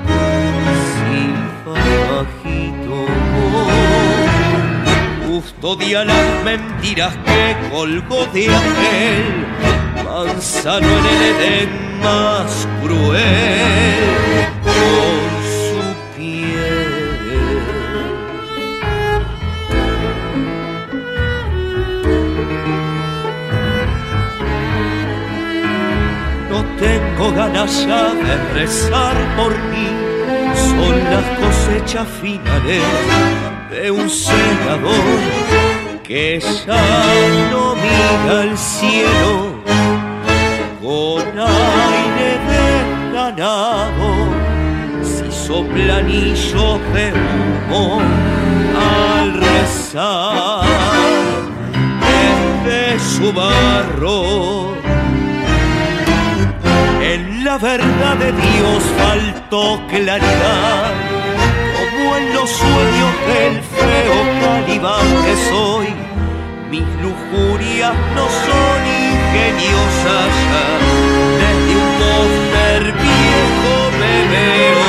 [1.66, 3.00] Salvajito,
[5.28, 11.70] custodia las mentiras que colgó de aquel manzano en el Edén
[12.02, 14.06] más cruel
[27.36, 29.88] ganas ya de rezar por ti,
[30.70, 32.84] son las cosechas finales
[33.70, 35.20] de un segador
[36.04, 36.84] que ya
[37.52, 39.56] no mira al cielo
[40.82, 44.14] con aire de ganado
[45.04, 48.02] si soplan anillos de humo
[49.20, 50.66] al rezar
[52.66, 54.85] desde su barro
[57.46, 60.94] la verdad de Dios faltó claridad
[61.78, 65.88] como en los sueños del feo calibán que soy
[66.72, 70.66] mis lujurias no son ingeniosas ya.
[71.42, 74.85] Desde un póster viejo me veo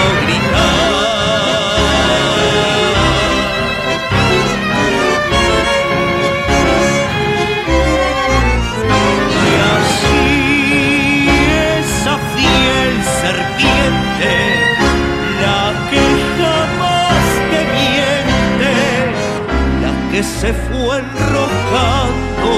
[20.27, 22.51] se fue enrojando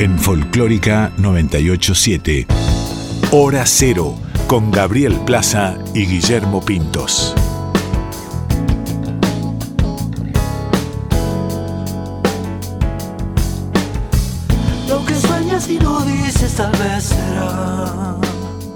[0.00, 2.46] En Folclórica 987.
[3.32, 4.16] Hora Cero.
[4.46, 7.34] Con Gabriel Plaza y Guillermo Pintos.
[15.68, 18.16] Y no dices tal vez será.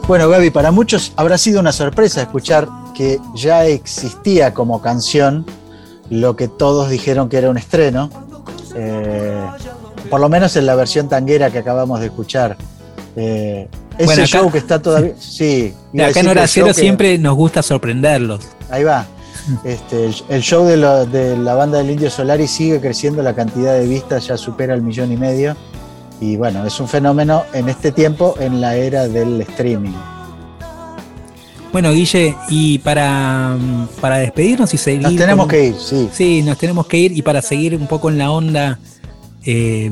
[0.08, 5.46] Bueno, Gaby, para muchos habrá sido una sorpresa escuchar que ya existía como canción
[6.10, 8.10] lo que todos dijeron que era un estreno,
[8.74, 9.40] eh,
[10.10, 12.56] por lo menos en la versión tanguera que acabamos de escuchar.
[13.16, 15.12] Eh, ese Bueno, acá- show que está todavía.
[15.20, 18.40] Sí, a Acá en Hora Cero que- siempre nos gusta sorprenderlos.
[18.70, 19.06] Ahí va.
[19.64, 23.34] Este, el, el show de, lo- de la banda del Indio Solari sigue creciendo, la
[23.34, 25.56] cantidad de vistas ya supera el millón y medio.
[26.22, 29.90] Y bueno, es un fenómeno en este tiempo, en la era del streaming.
[31.72, 33.56] Bueno, Guille, y para,
[34.00, 35.02] para despedirnos y seguir.
[35.02, 36.08] Nos tenemos con- que ir, sí.
[36.12, 38.78] Sí, nos tenemos que ir y para seguir un poco en la onda,
[39.44, 39.90] eh,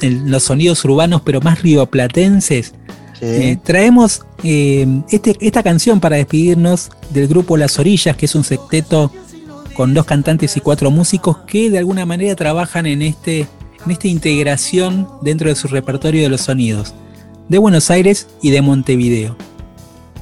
[0.00, 2.74] en los sonidos urbanos, pero más rioplatenses,
[3.20, 8.44] eh, traemos eh, este- esta canción para despedirnos del grupo Las Orillas, que es un
[8.44, 9.10] secteto
[9.74, 13.46] con dos cantantes y cuatro músicos que de alguna manera trabajan en, este,
[13.84, 16.94] en esta integración dentro de su repertorio de los sonidos
[17.48, 19.36] de Buenos Aires y de Montevideo.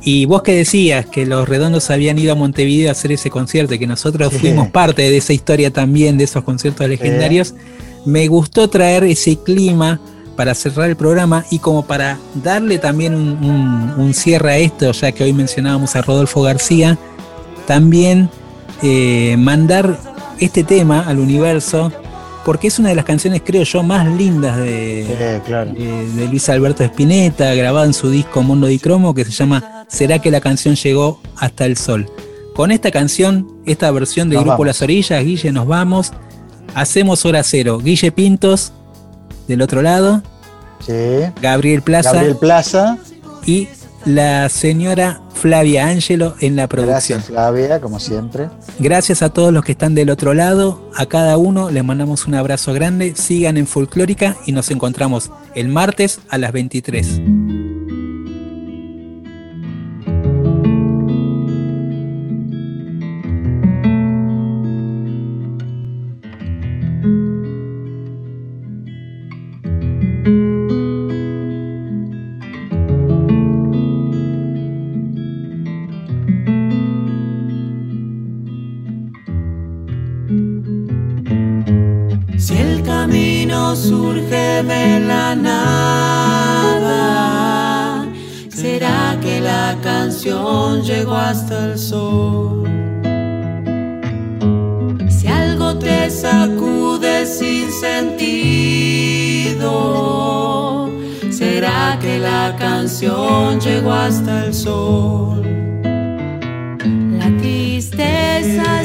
[0.04, 3.74] Y vos que decías que los redondos habían ido a Montevideo a hacer ese concierto
[3.74, 4.38] y que nosotros Sí.
[4.40, 7.54] fuimos parte de esa historia también, de esos conciertos legendarios,
[8.04, 10.00] me gustó traer ese clima
[10.36, 14.90] para cerrar el programa y como para darle también un, un- un cierre a esto,
[14.90, 16.98] ya que hoy mencionábamos a Rodolfo García,
[17.68, 18.28] también
[18.82, 19.96] eh, mandar
[20.40, 21.92] este tema al universo,
[22.44, 25.04] porque es una de las canciones, creo yo, más lindas de,
[25.74, 29.84] de- de Luis Alberto Spinetta, grabada en su disco Mundo di Cromo, que se llama
[29.88, 32.10] ¿Será que la canción llegó hasta el sol?
[32.54, 34.66] Con esta canción, esta versión del Nos grupo vamos.
[34.66, 36.12] Las Orillas, Guille, nos vamos.
[36.74, 37.78] Hacemos hora cero.
[37.78, 38.72] Guille Pintos,
[39.48, 40.22] del otro lado.
[41.40, 42.12] Gabriel Plaza.
[42.12, 42.98] Gabriel Plaza.
[43.46, 43.68] Y
[44.04, 47.18] la señora Flavia Ángelo en la producción.
[47.18, 48.48] Gracias, Flavia, como siempre.
[48.78, 50.90] Gracias a todos los que están del otro lado.
[50.94, 53.14] A cada uno les mandamos un abrazo grande.
[53.16, 57.71] Sigan en Folclórica y nos encontramos el martes a las 23.
[102.02, 105.42] Que la canción llegó hasta el sol?
[107.18, 108.81] La tristeza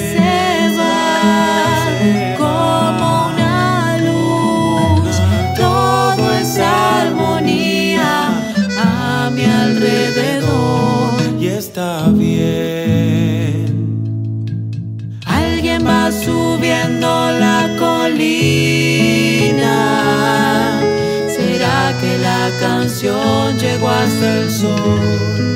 [23.57, 25.47] llegó hasta el sol?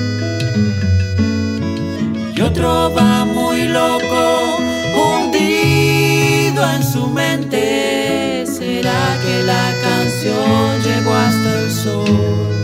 [2.36, 4.58] Y otro va muy loco,
[4.98, 8.46] hundido en su mente.
[8.46, 12.61] ¿Será que la canción llegó hasta el sol?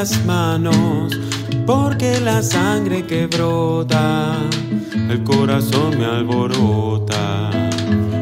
[0.00, 1.12] Las manos,
[1.66, 4.36] porque la sangre que brota,
[5.10, 7.50] el corazón me alborota.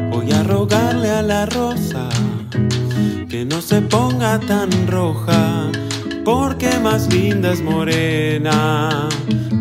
[0.09, 2.09] Voy a rogarle a la rosa
[3.29, 5.69] que no se ponga tan roja,
[6.25, 9.07] porque más linda es morena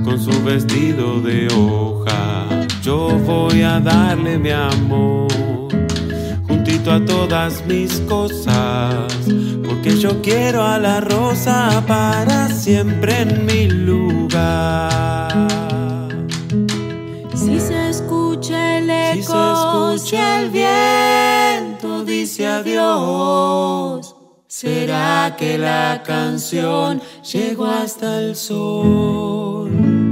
[0.02, 2.46] con su vestido de hoja.
[2.80, 5.26] Yo voy a darle mi amor
[6.48, 9.12] juntito a todas mis cosas,
[9.66, 15.28] porque yo quiero a la rosa para siempre en mi lugar.
[17.34, 18.84] Si se escucha el
[19.16, 24.14] Si se eco, escucha si el viento dice adiós,
[24.46, 30.05] ¿será que la canción llegó hasta el sol?